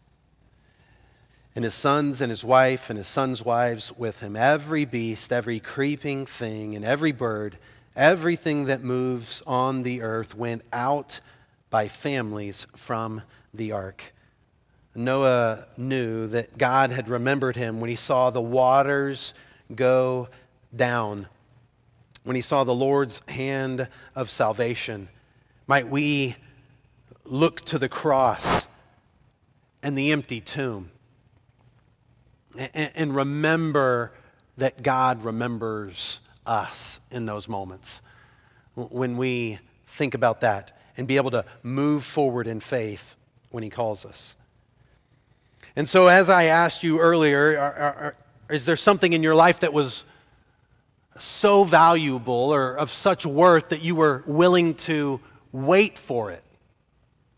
[1.58, 5.58] and his sons and his wife and his sons' wives with him, every beast, every
[5.58, 7.58] creeping thing, and every bird,
[7.96, 11.18] everything that moves on the earth went out
[11.68, 14.12] by families from the ark.
[14.94, 19.34] Noah knew that God had remembered him when he saw the waters
[19.74, 20.28] go
[20.76, 21.26] down
[22.22, 25.08] when he saw the Lord's hand of salvation.
[25.66, 26.36] Might we
[27.24, 28.68] look to the cross
[29.82, 30.92] and the empty tomb
[32.56, 34.12] and, remember
[34.56, 38.02] that God remembers us in those moments
[38.74, 43.16] when we think about that and be able to move forward in faith
[43.50, 44.34] when he calls us.
[45.76, 48.16] And so, as I asked you earlier, are, are,
[48.50, 50.04] is there something in your life that was
[51.18, 55.20] so valuable or of such worth that you were willing to
[55.52, 56.42] wait for it,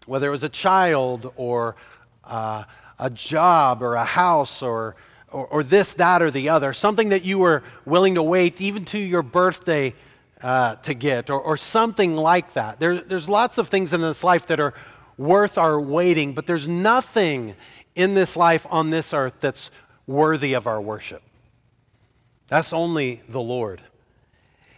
[0.06, 1.76] whether it was a child or
[2.24, 2.64] uh,
[3.01, 4.94] a job or a house or,
[5.32, 8.84] or, or, this, that, or the other, something that you were willing to wait even
[8.84, 9.94] to your birthday
[10.42, 12.78] uh, to get, or, or something like that.
[12.78, 14.74] There, there's lots of things in this life that are
[15.16, 17.55] worth our waiting, but there's nothing
[17.94, 19.70] in this life on this earth that's
[20.07, 21.22] worthy of our worship.
[22.48, 23.80] That's only the Lord.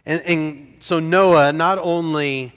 [0.07, 2.55] And, and so Noah not only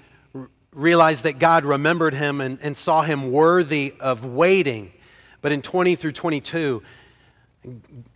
[0.74, 4.92] realized that God remembered him and, and saw him worthy of waiting,
[5.46, 6.82] but in 20 through 22,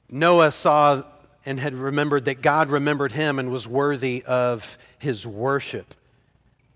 [0.09, 1.03] Noah saw
[1.45, 5.93] and had remembered that God remembered him and was worthy of his worship.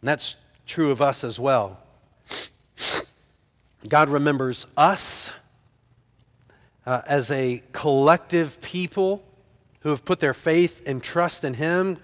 [0.02, 0.36] And that's
[0.68, 1.80] true of us as well.
[3.90, 5.32] God remembers us
[6.86, 9.24] uh, as a collective people
[9.80, 11.98] who have put their faith and trust in Him.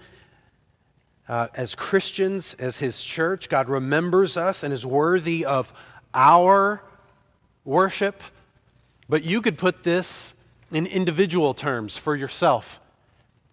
[1.28, 5.72] Uh, as Christians, as His church, God remembers us and is worthy of
[6.12, 6.82] our
[7.64, 8.20] worship.
[9.10, 10.34] But you could put this
[10.70, 12.78] in individual terms for yourself.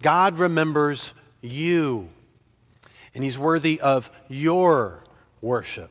[0.04, 2.10] God remembers you,
[3.16, 5.04] and He's worthy of your
[5.42, 5.90] worship.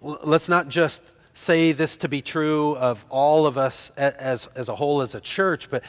[0.00, 1.02] Let's not just
[1.32, 5.20] say this to be true of all of us as, as a whole, as a
[5.20, 5.82] church, but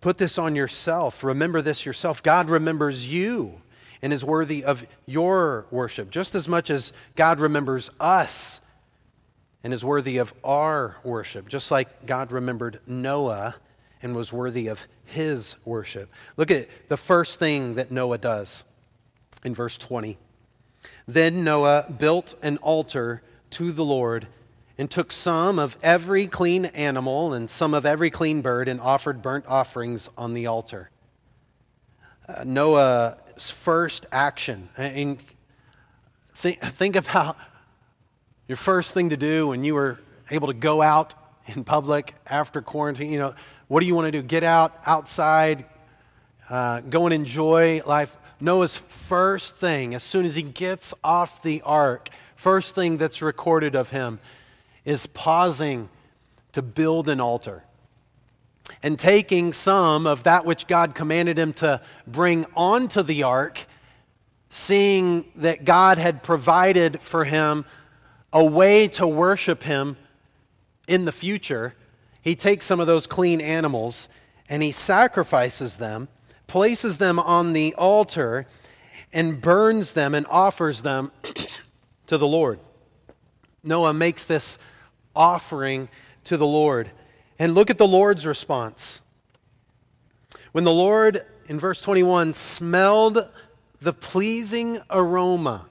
[0.00, 1.22] put this on yourself.
[1.22, 2.20] Remember this yourself.
[2.20, 3.62] God remembers you
[4.02, 8.60] and is worthy of your worship just as much as God remembers us
[9.64, 13.56] and is worthy of our worship, just like God remembered Noah
[14.02, 16.12] and was worthy of his worship.
[16.36, 18.64] Look at the first thing that Noah does
[19.42, 20.18] in verse 20.
[21.08, 24.26] Then Noah built an altar to the Lord
[24.76, 29.22] and took some of every clean animal and some of every clean bird and offered
[29.22, 30.90] burnt offerings on the altar.
[32.28, 34.68] Uh, Noah's first action.
[34.78, 35.18] Mean,
[36.34, 37.38] think, think about
[38.48, 39.98] your first thing to do when you were
[40.30, 41.14] able to go out
[41.46, 43.34] in public after quarantine, you know,
[43.68, 44.22] what do you want to do?
[44.22, 45.64] Get out, outside,
[46.50, 48.16] uh, go and enjoy life.
[48.40, 53.74] Noah's first thing, as soon as he gets off the ark, first thing that's recorded
[53.74, 54.18] of him
[54.84, 55.88] is pausing
[56.52, 57.64] to build an altar
[58.82, 63.66] and taking some of that which God commanded him to bring onto the ark,
[64.50, 67.64] seeing that God had provided for him
[68.34, 69.96] a way to worship him
[70.88, 71.74] in the future,
[72.20, 74.08] he takes some of those clean animals
[74.48, 76.08] and he sacrifices them,
[76.48, 78.46] places them on the altar,
[79.12, 81.12] and burns them and offers them
[82.08, 82.58] to the Lord.
[83.62, 84.58] Noah makes this
[85.14, 85.88] offering
[86.24, 86.90] to the Lord.
[87.38, 89.00] And look at the Lord's response.
[90.52, 93.28] When the Lord, in verse 21, smelled
[93.80, 95.66] the pleasing aroma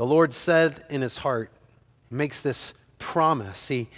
[0.00, 1.50] the Lord said in his heart,
[2.10, 3.68] makes this promise.
[3.68, 3.90] He,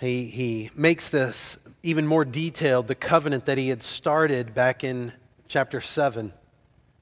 [0.00, 5.12] he, he makes this even more detailed, the covenant that he had started back in
[5.46, 6.32] chapter 7.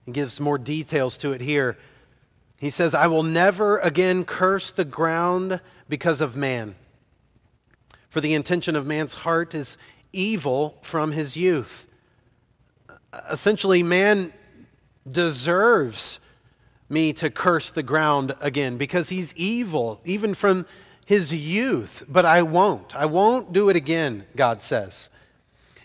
[0.04, 1.78] He gives more details to it here.
[2.58, 6.74] He says, I will never again curse the ground because of man.
[8.10, 9.78] For the intention of man's heart is
[10.12, 11.86] evil from his youth.
[13.30, 14.34] Essentially, man
[15.10, 16.20] deserves
[16.90, 20.66] me to curse the ground again because he's evil, even from
[21.06, 22.04] his youth.
[22.08, 22.94] But I won't.
[22.96, 25.08] I won't do it again, God says.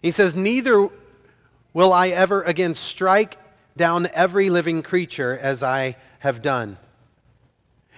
[0.01, 0.89] He says, Neither
[1.73, 3.37] will I ever again strike
[3.77, 6.77] down every living creature as I have done.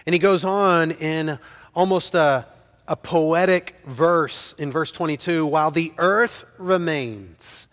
[0.05, 1.39] And he goes on in
[1.75, 2.45] almost a,
[2.87, 7.67] a poetic verse in verse 22 while the earth remains,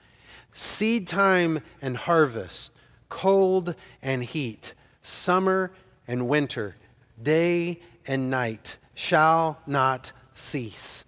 [0.53, 2.73] seed time and harvest,
[3.09, 4.75] cold and heat
[5.05, 5.71] summer
[6.09, 6.75] and winter,
[7.23, 11.05] day and night shall not cease.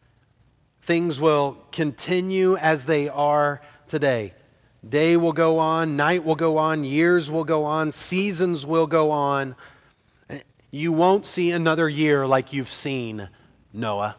[0.82, 4.34] Things will continue as they are today.
[4.88, 9.10] Day will go on, night will go on, years will go on, seasons will go
[9.10, 9.56] on.
[10.70, 13.28] You won't see another year like you've seen,
[13.72, 14.16] Noah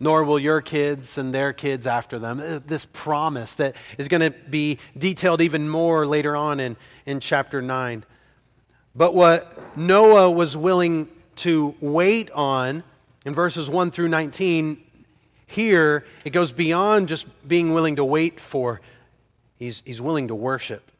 [0.00, 2.40] nor will your kids and their kids after them.
[2.40, 6.74] Uh, this promise that is going to be detailed even more later on in,
[7.04, 8.04] in chapter 9.
[8.94, 12.82] But what Noah was willing to wait on
[13.24, 14.82] in verses 1 through 19,
[15.46, 18.80] here it goes beyond just being willing to wait for,
[19.58, 20.90] he's, he's willing to worship.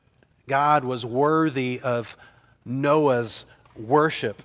[0.49, 2.16] God was worthy of
[2.64, 3.45] Noah's
[3.76, 4.43] worship.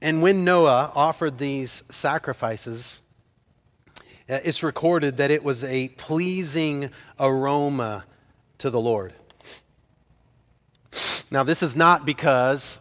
[0.00, 3.00] And when Noah offered these sacrifices,
[4.28, 8.04] uh, it's recorded that it was a pleasing aroma
[8.58, 9.14] to the Lord.
[11.30, 12.80] Now, this is not because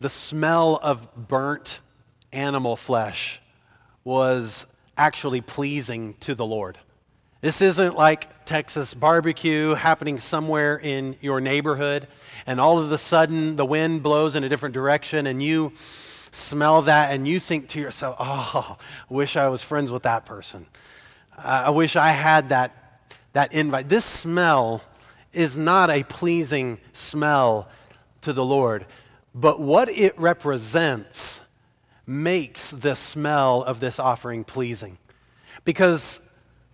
[0.00, 1.80] the smell of burnt
[2.32, 3.40] animal flesh
[4.04, 4.66] was
[4.96, 6.78] actually pleasing to the Lord.
[7.40, 12.08] This isn't like Texas barbecue happening somewhere in your neighborhood,
[12.46, 15.72] and all of a sudden the wind blows in a different direction, and you
[16.30, 20.26] smell that and you think to yourself, oh, I wish I was friends with that
[20.26, 20.66] person.
[21.36, 23.00] I wish I had that,
[23.32, 23.88] that invite.
[23.88, 24.82] This smell
[25.32, 27.68] is not a pleasing smell
[28.22, 28.86] to the Lord,
[29.34, 31.40] but what it represents
[32.06, 34.98] makes the smell of this offering pleasing.
[35.64, 36.20] Because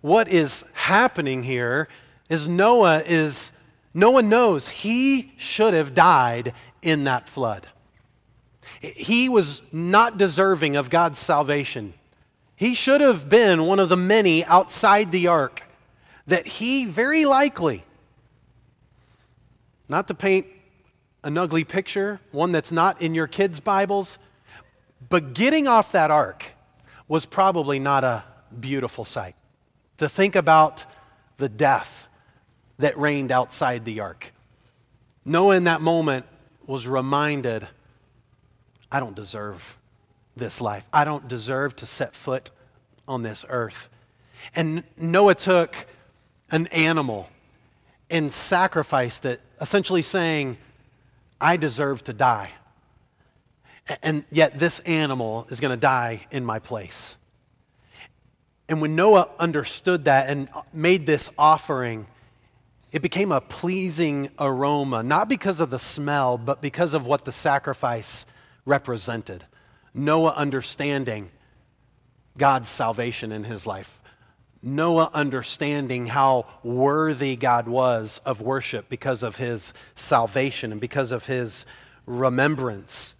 [0.01, 1.89] what is happening here
[2.29, 3.51] is Noah is
[3.93, 7.67] Noah knows he should have died in that flood.
[8.81, 11.93] He was not deserving of God's salvation.
[12.55, 15.63] He should have been one of the many outside the ark
[16.27, 17.83] that he very likely,
[19.89, 20.47] not to paint
[21.23, 24.19] an ugly picture, one that's not in your kids' Bibles,
[25.09, 26.53] but getting off that ark
[27.07, 28.23] was probably not a
[28.59, 29.35] beautiful sight.
[29.97, 30.85] To think about
[31.37, 32.07] the death
[32.79, 34.33] that reigned outside the ark.
[35.23, 36.25] Noah in that moment
[36.65, 37.67] was reminded
[38.91, 39.77] I don't deserve
[40.35, 40.87] this life.
[40.93, 42.51] I don't deserve to set foot
[43.07, 43.89] on this earth.
[44.55, 45.87] And Noah took
[46.51, 47.29] an animal
[48.15, 50.57] and sacrificed it, essentially saying,
[51.41, 52.49] I deserve to die.
[54.01, 57.17] And yet this animal is going to die in my place.
[58.69, 62.07] And when Noah understood that and uh, made this offering,
[62.93, 67.33] it became a pleasing aroma, not because of the smell, but because of what the
[67.33, 68.25] sacrifice
[68.63, 69.43] represented.
[69.93, 71.31] Noah understanding
[72.37, 74.01] God's salvation in his life.
[74.61, 81.27] Noah understanding how worthy God was of worship because of his salvation and because of
[81.27, 81.65] his
[82.05, 83.15] remembrance.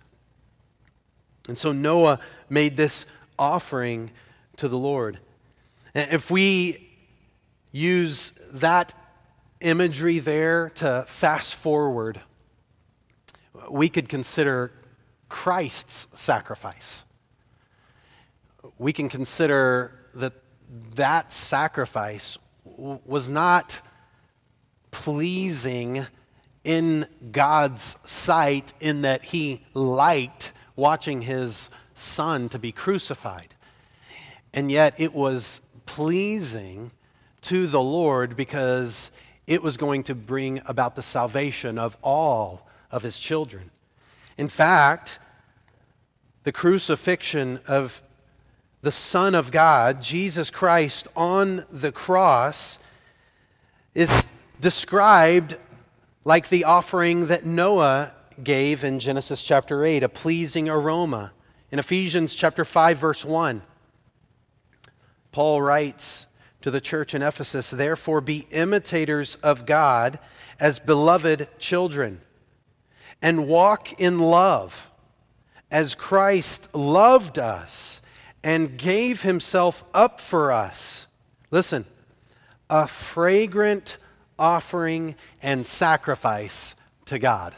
[1.47, 2.19] And so Noah
[2.49, 3.05] made this
[3.37, 4.11] offering
[4.57, 5.19] to the Lord.
[5.93, 6.89] And if we
[7.71, 8.93] use that
[9.61, 12.21] imagery there to fast forward,
[13.69, 14.71] we could consider
[15.29, 17.03] Christ's sacrifice.
[18.77, 20.33] We can consider that
[20.95, 23.79] that sacrifice was not
[24.91, 26.05] pleasing
[26.63, 33.53] in God's sight in that he liked watching his son to be crucified.
[34.53, 36.91] And yet it was pleasing
[37.41, 39.11] to the Lord because
[39.47, 43.69] it was going to bring about the salvation of all of his children.
[44.37, 45.19] In fact,
[46.43, 48.01] the crucifixion of
[48.85, 52.77] the Son of God, Jesus Christ, on the cross
[53.95, 54.27] is
[54.61, 55.57] described
[56.23, 58.13] like the offering that Noah
[58.43, 61.31] gave in Genesis chapter 8, a pleasing aroma.
[61.71, 63.63] In Ephesians chapter 5 verse 1,
[65.31, 66.27] Paul writes
[66.61, 70.19] to the church in Ephesus, "Therefore be imitators of God
[70.59, 72.21] as beloved children,
[73.19, 74.91] and walk in love."
[75.71, 77.99] as Christ loved us
[78.45, 81.07] and gave himself up for us.
[81.49, 81.83] Listen,
[82.69, 83.97] a fragrant
[84.37, 86.75] offering and sacrifice
[87.05, 87.55] to God.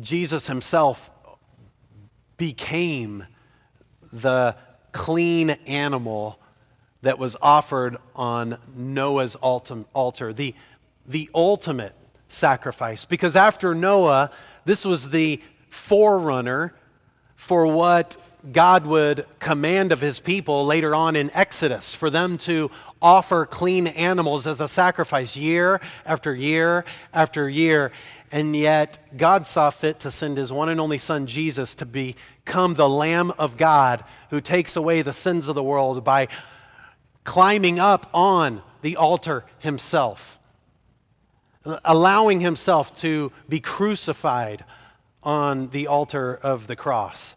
[0.00, 1.12] Jesus himself
[2.36, 3.24] became
[4.12, 4.56] the
[4.90, 6.40] clean animal
[7.02, 10.56] that was offered on Noah's altar, the,
[11.06, 11.94] the ultimate
[12.26, 13.04] sacrifice.
[13.04, 14.32] Because after Noah,
[14.64, 16.74] this was the forerunner
[17.36, 18.16] for what
[18.50, 22.70] God would command of his people later on in Exodus for them to
[23.00, 27.92] offer clean animals as a sacrifice year after year after year.
[28.32, 32.74] And yet, God saw fit to send his one and only Son, Jesus, to become
[32.74, 36.28] the Lamb of God who takes away the sins of the world by
[37.24, 40.40] climbing up on the altar himself,
[41.84, 44.64] allowing himself to be crucified
[45.22, 47.36] on the altar of the cross.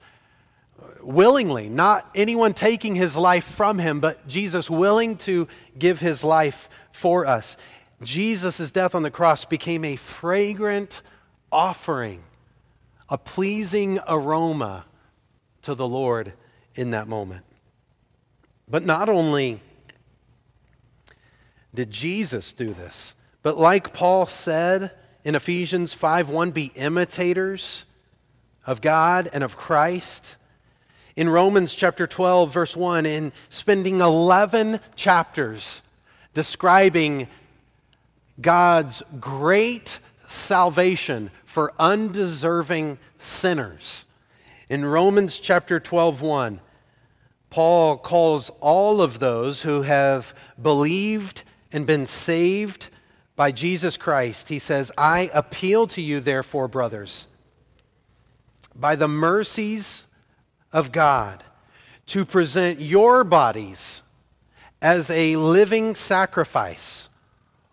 [1.05, 5.47] Willingly, not anyone taking his life from him, but Jesus willing to
[5.77, 7.57] give his life for us.
[8.01, 11.03] Jesus' death on the cross became a fragrant
[11.51, 12.23] offering,
[13.07, 14.85] a pleasing aroma
[15.61, 16.33] to the Lord
[16.73, 17.45] in that moment.
[18.67, 19.61] But not only
[21.71, 24.91] did Jesus do this, but like Paul said,
[25.23, 27.85] in Ephesians 5 1, be imitators
[28.65, 30.35] of God and of Christ.
[31.15, 35.81] In Romans chapter 12, verse 1, in spending 11 chapters
[36.33, 37.27] describing
[38.41, 44.05] God's great salvation for undeserving sinners.
[44.69, 46.59] In Romans chapter 12, 1,
[47.49, 52.89] Paul calls all of those who have believed and been saved
[53.37, 54.49] by Jesus Christ.
[54.49, 57.27] He says, I appeal to you, therefore, brothers,
[58.75, 60.04] by the mercies
[60.75, 61.41] of God,
[62.05, 64.01] to present your bodies
[64.81, 67.07] as a living sacrifice,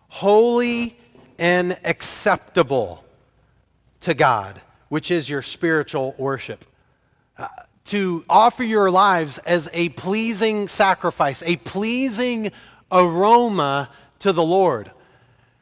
[0.07, 0.97] holy
[1.37, 3.03] and acceptable
[3.99, 6.63] to God, which is your spiritual worship.
[7.37, 7.49] Uh,
[7.83, 12.53] to offer your lives as a pleasing sacrifice, a pleasing
[12.89, 13.89] aroma
[14.19, 14.89] to the Lord.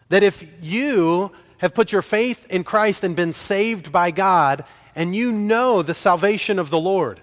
[0.10, 4.64] That if you have put your faith in Christ and been saved by God,
[4.96, 7.22] and you know the salvation of the Lord,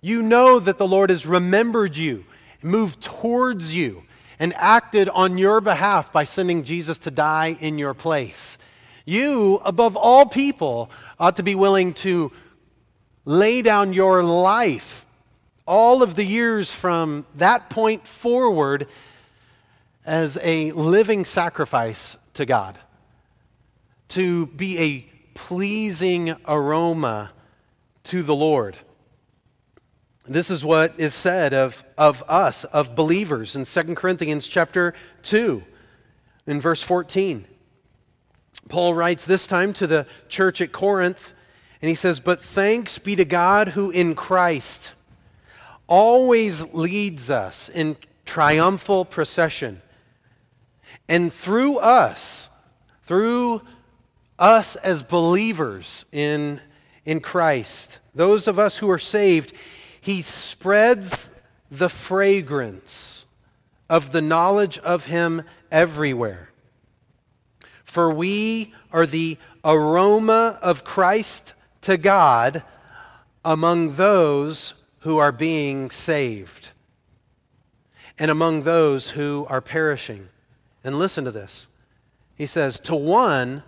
[0.00, 2.24] you know that the Lord has remembered you,
[2.62, 4.04] moved towards you,
[4.38, 8.56] and acted on your behalf by sending Jesus to die in your place.
[9.04, 12.32] You, above all people, ought to be willing to
[13.24, 15.04] lay down your life
[15.66, 18.88] all of the years from that point forward
[20.06, 22.78] as a living sacrifice to God,
[24.08, 25.00] to be a
[25.34, 27.30] pleasing aroma
[28.04, 28.76] to the Lord.
[30.30, 35.60] This is what is said of, of us, of believers, in 2 Corinthians chapter 2,
[36.46, 37.44] in verse 14.
[38.68, 41.32] Paul writes this time to the church at Corinth,
[41.82, 44.92] and he says, But thanks be to God who in Christ
[45.88, 49.82] always leads us in triumphal procession.
[51.08, 52.50] And through us,
[53.02, 53.62] through
[54.38, 56.60] us as believers in,
[57.04, 59.54] in Christ, those of us who are saved,
[60.00, 61.30] he spreads
[61.70, 63.26] the fragrance
[63.88, 66.50] of the knowledge of him everywhere.
[67.84, 72.62] For we are the aroma of Christ to God
[73.44, 76.70] among those who are being saved
[78.18, 80.28] and among those who are perishing.
[80.84, 81.68] And listen to this.
[82.36, 83.62] He says, To one,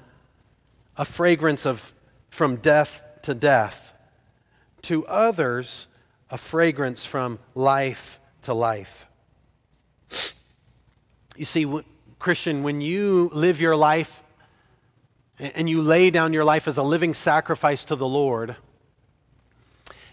[0.97, 1.93] a fragrance of
[2.30, 3.95] from death to death,
[4.83, 5.87] to others,
[6.33, 9.07] a fragrance from life to life.
[11.37, 11.70] You see,
[12.18, 14.22] Christian, when you live your life
[15.39, 18.57] and you lay down your life as a living sacrifice to the Lord,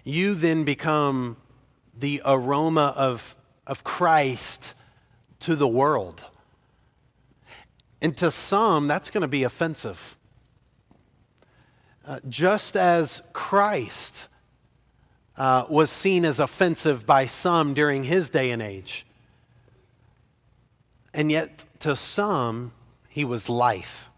[0.03, 1.37] you then become
[1.97, 4.73] the aroma of, of Christ
[5.39, 6.25] to the world.
[8.01, 10.17] And to some, that's going to be offensive.
[12.05, 14.27] Uh, just as Christ
[15.39, 19.05] uh, was seen as offensive by some during his day and age,
[21.13, 22.73] and yet to some,
[23.07, 24.11] he was life.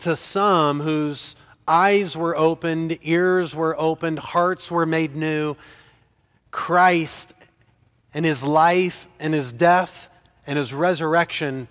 [0.00, 1.34] To some whose
[1.66, 5.56] eyes were opened, ears were opened, hearts were made new,
[6.50, 7.32] Christ
[8.14, 10.08] and his life and his death
[10.46, 11.68] and his resurrection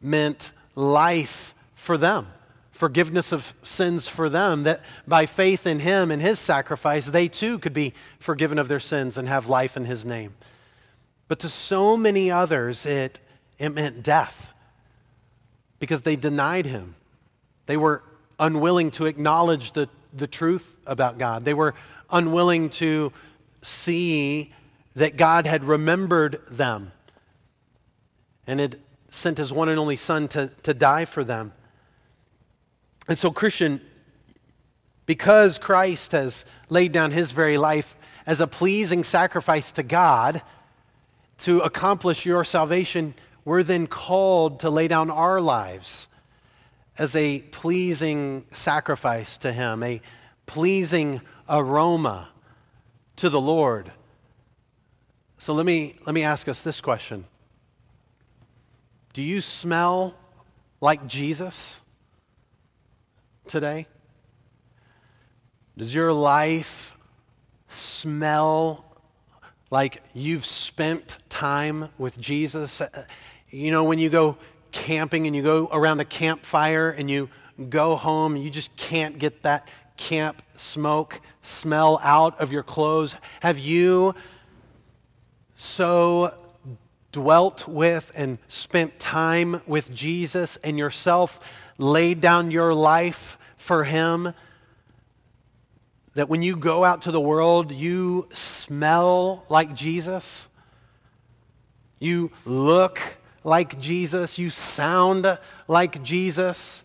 [0.00, 2.28] meant life for them,
[2.76, 7.58] forgiveness of sins for them, that by faith in him and his sacrifice, they too
[7.58, 10.34] could be forgiven of their sins and have life in his name.
[11.26, 13.18] But to so many others, it,
[13.58, 14.52] it meant death
[15.78, 16.94] because they denied him.
[17.64, 18.02] They were
[18.38, 21.74] unwilling to acknowledge the, the truth about God, they were
[22.10, 23.12] unwilling to
[23.62, 24.52] see
[24.94, 26.92] that God had remembered them
[28.46, 31.52] and had sent his one and only Son to, to die for them.
[33.08, 33.80] And so, Christian,
[35.06, 37.96] because Christ has laid down his very life
[38.26, 40.42] as a pleasing sacrifice to God
[41.38, 46.08] to accomplish your salvation, we're then called to lay down our lives
[46.98, 50.00] as a pleasing sacrifice to Him, a
[50.46, 52.30] pleasing aroma
[53.16, 53.92] to the Lord.
[55.38, 57.26] So let me, let me ask us this question
[59.12, 60.14] do you smell
[60.80, 61.80] like Jesus
[63.48, 63.86] today?
[65.76, 66.96] Does your life
[67.68, 68.84] smell
[69.70, 72.80] like you've spent time with Jesus?
[73.50, 74.38] You know, when you go
[74.72, 77.28] camping and you go around a campfire and you
[77.68, 83.16] go home, you just can't get that camp smoke smell out of your clothes.
[83.40, 84.14] Have you
[85.56, 86.34] so
[87.12, 91.40] dwelt with and spent time with Jesus and yourself
[91.78, 94.32] laid down your life for Him,
[96.14, 100.48] that when you go out to the world, you smell like Jesus,
[101.98, 106.84] you look like Jesus, you sound like Jesus.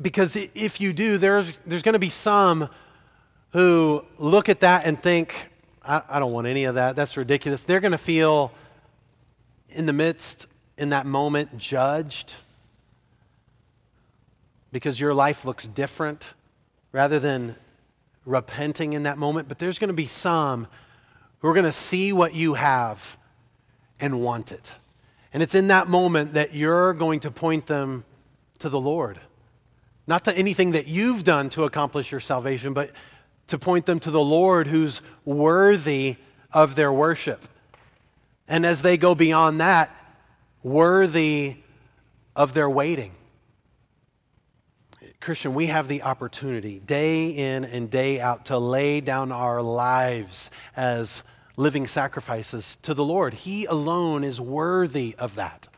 [0.00, 2.68] Because if you do, there's, there's going to be some
[3.52, 5.48] who look at that and think,
[5.82, 6.94] I, I don't want any of that.
[6.94, 7.62] That's ridiculous.
[7.62, 8.52] They're going to feel
[9.70, 12.36] in the midst, in that moment, judged
[14.72, 16.34] because your life looks different
[16.92, 17.56] rather than
[18.24, 19.48] repenting in that moment.
[19.48, 20.66] But there's going to be some
[21.40, 23.16] who are going to see what you have
[24.00, 24.74] and want it.
[25.32, 28.04] And it's in that moment that you're going to point them
[28.58, 29.20] to the Lord.
[30.06, 32.90] Not to anything that you've done to accomplish your salvation, but
[33.46, 36.16] to point them to the Lord who's worthy
[36.52, 37.46] of their worship.
[38.48, 39.96] And as they go beyond that,
[40.62, 41.58] worthy
[42.34, 43.12] of their waiting.
[45.20, 50.50] Christian, we have the opportunity day in and day out to lay down our lives
[50.74, 51.22] as
[51.56, 53.34] living sacrifices to the Lord.
[53.34, 55.68] He alone is worthy of that.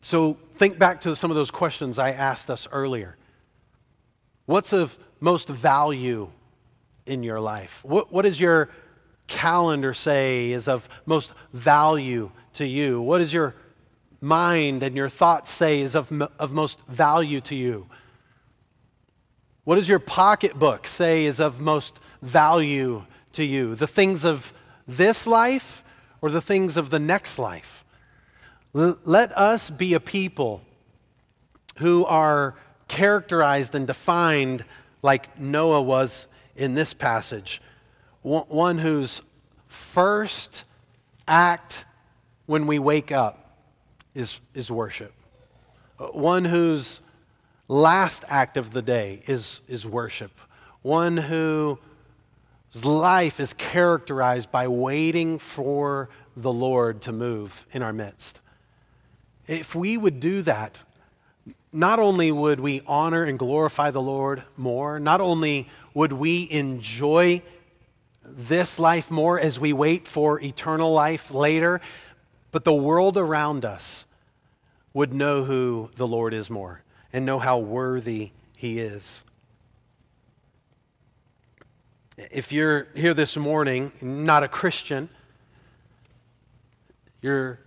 [0.00, 3.16] So think back to some of those questions I asked us earlier.
[4.46, 6.30] What's of most value
[7.04, 7.84] in your life?
[7.84, 8.70] What, what does your
[9.26, 13.02] calendar say is of most value to you?
[13.02, 13.54] What is your
[14.20, 17.86] mind and your thoughts say is of, of most value to you?
[19.64, 23.74] What does your pocketbook say is of most value to you?
[23.74, 24.52] The things of
[24.86, 25.84] this life
[26.20, 27.84] or the things of the next life?
[28.74, 30.62] L- let us be a people
[31.78, 32.54] who are
[32.88, 34.64] characterized and defined
[35.02, 37.60] like Noah was in this passage.
[38.22, 39.22] One whose
[39.68, 40.64] first
[41.28, 41.84] act
[42.46, 43.47] when we wake up
[44.18, 45.12] is, is worship.
[45.98, 47.00] Uh, one whose
[47.68, 50.32] last act of the day is, is worship.
[50.82, 51.78] One whose
[52.84, 58.40] life is characterized by waiting for the Lord to move in our midst.
[59.46, 60.82] If we would do that,
[61.72, 67.42] not only would we honor and glorify the Lord more, not only would we enjoy
[68.24, 71.80] this life more as we wait for eternal life later,
[72.50, 74.06] but the world around us
[74.94, 76.82] would know who the Lord is more
[77.12, 79.24] and know how worthy he is.
[82.16, 85.08] If you're here this morning, not a Christian,
[87.22, 87.60] you're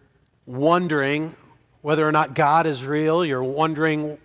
[0.45, 1.35] wondering
[1.81, 4.17] whether or not God is real, you're wondering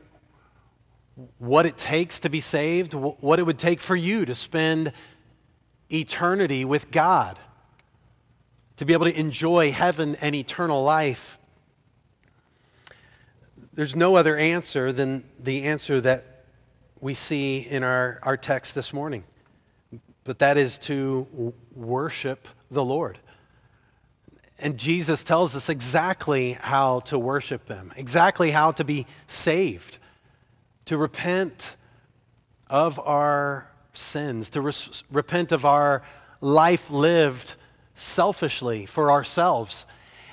[1.39, 4.93] what it takes to be saved, what it would take for you to spend
[5.91, 7.39] eternity with God,
[8.77, 11.39] to be able to enjoy heaven and eternal life.
[13.77, 16.25] There's no other answer than the answer that
[17.03, 19.25] we see in our, our text this morning,
[20.25, 23.19] but that is to worship the Lord.
[24.59, 29.99] And Jesus tells us exactly how to worship Him, exactly how to be saved,
[30.87, 31.77] to repent
[32.69, 36.03] of our sins, to res- repent of our
[36.41, 37.57] life lived
[37.95, 39.85] selfishly for ourselves,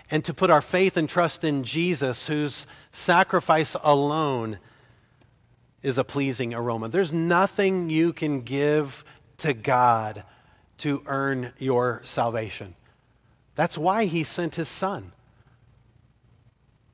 [0.09, 4.59] and to put our faith and trust in Jesus, whose sacrifice alone
[5.81, 6.87] is a pleasing aroma.
[6.87, 9.03] There's nothing you can give
[9.39, 10.23] to God
[10.77, 12.75] to earn your salvation.
[13.55, 15.11] That's why he sent his son.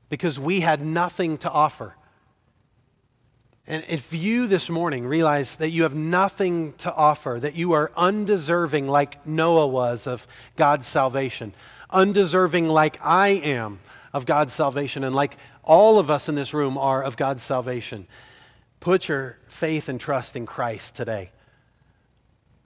[0.08, 1.94] Because we had nothing to offer.
[3.66, 7.92] And if you this morning realize that you have nothing to offer, that you are
[7.96, 10.26] undeserving like Noah was of
[10.56, 11.54] God's salvation,
[11.90, 13.80] undeserving like I am
[14.12, 18.06] of God's salvation, and like all of us in this room are of God's salvation,
[18.80, 21.30] put your faith and trust in Christ today,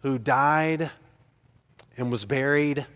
[0.03, 0.91] who died
[1.97, 2.87] and was buried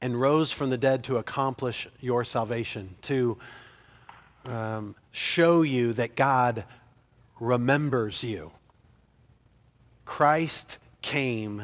[0.00, 3.38] and rose from the dead to accomplish your salvation, to
[4.44, 6.64] um, show you that God
[7.40, 8.52] remembers you.
[10.04, 11.62] Christ came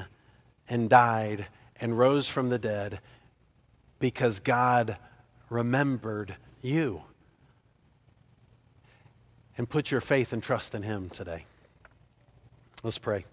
[0.69, 1.47] and died
[1.81, 3.01] and rose from the dead
[3.99, 4.97] because God
[5.55, 7.03] remembered you.
[9.57, 11.45] And put your faith and trust in Him today.
[12.83, 13.25] Let's pray.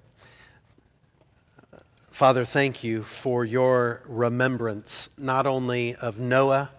[2.12, 6.70] Father, thank you for your remembrance, not only of Noah,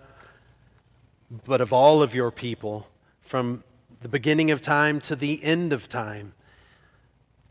[1.45, 2.87] but of all of your people
[3.21, 3.65] from
[4.01, 6.35] the beginning of time to the end of time.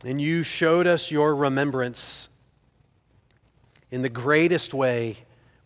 [0.05, 2.29] And you showed us your remembrance
[3.89, 5.17] in the greatest way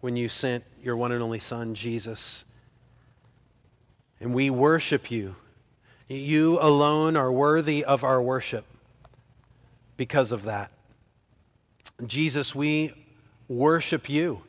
[0.05, 2.45] when you sent your one and only Son, Jesus.
[4.19, 5.35] And we worship you.
[6.07, 8.65] You alone are worthy of our worship
[9.97, 10.69] because of that.
[12.05, 12.93] Jesus, we
[13.47, 14.43] worship you.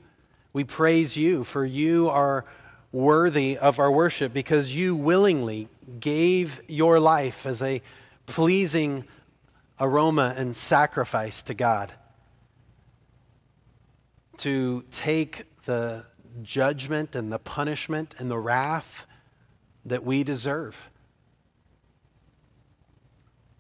[0.53, 2.45] We praise you, for you are
[2.93, 7.81] worthy of our worship because you willingly gave your life as a
[8.27, 9.05] pleasing
[9.81, 11.95] aroma and sacrifice to God.
[14.39, 16.05] To take the
[16.43, 19.07] judgment and the punishment and the wrath
[19.85, 20.89] that we deserve.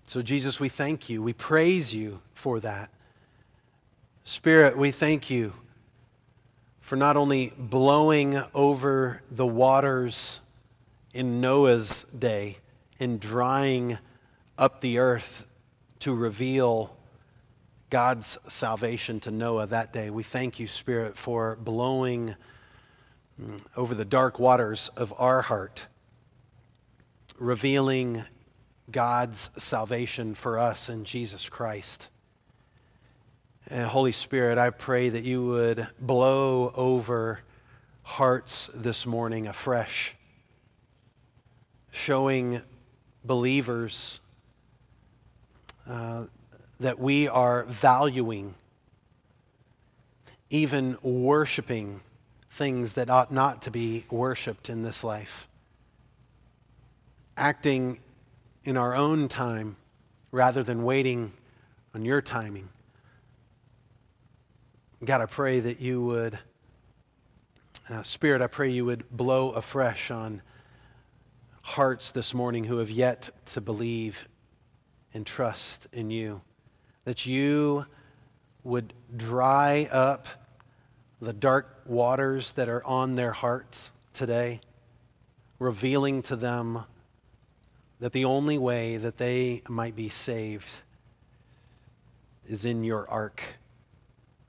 [0.07, 1.23] So, Jesus, we thank you.
[1.23, 2.91] We praise you for that.
[4.25, 5.53] Spirit, we thank you
[6.81, 10.41] for not only blowing over the waters
[11.13, 12.59] in Noah's day
[13.01, 13.99] and drying
[14.57, 15.47] up the earth
[16.01, 16.96] to reveal
[17.89, 20.11] God's salvation to Noah that day.
[20.11, 22.35] We thank you, Spirit, for blowing
[23.41, 25.87] mm, over the dark waters of our heart,
[27.39, 28.25] revealing
[28.91, 32.09] God's salvation for us in Jesus Christ.
[33.69, 37.41] And Holy Spirit, I pray that you would blow over
[38.03, 40.17] hearts this morning afresh,
[41.93, 42.63] showing
[43.25, 44.21] believers
[45.89, 46.27] uh,
[46.81, 48.55] that we are valuing,
[50.51, 52.01] even worshiping
[52.51, 55.49] things that ought not to be worshiped in this life,
[57.37, 58.01] acting
[58.65, 59.77] in our own time
[60.31, 61.33] rather than waiting
[61.95, 62.69] on your timing.
[65.05, 66.39] God, I pray that you would,
[67.89, 70.43] uh, Spirit, I pray you would blow afresh on
[71.63, 74.29] hearts this morning who have yet to believe
[75.13, 76.41] and trust in you.
[77.07, 77.87] That you
[78.63, 80.29] would dry up
[81.23, 84.61] the dark waters that are on their hearts today,
[85.59, 86.85] revealing to them
[88.01, 90.77] that the only way that they might be saved
[92.47, 93.43] is in your ark,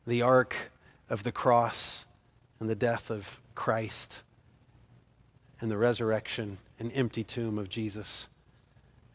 [0.05, 0.71] the ark
[1.09, 2.05] of the cross
[2.59, 4.23] and the death of Christ
[5.61, 8.27] and the resurrection and empty tomb of Jesus.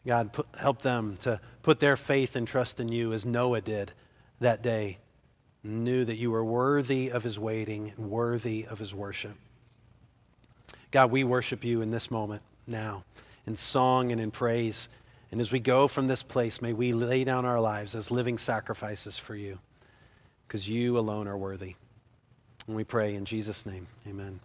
[0.05, 3.93] God, put, help them to put their faith and trust in you as Noah did
[4.39, 4.97] that day,
[5.63, 9.35] knew that you were worthy of his waiting and worthy of his worship.
[10.91, 13.03] God, we worship you in this moment now
[13.45, 14.89] in song and in praise.
[15.31, 18.37] And as we go from this place, may we lay down our lives as living
[18.37, 19.59] sacrifices for you,
[20.47, 21.75] because you alone are worthy.
[22.67, 24.39] And we pray in Jesus' name, amen.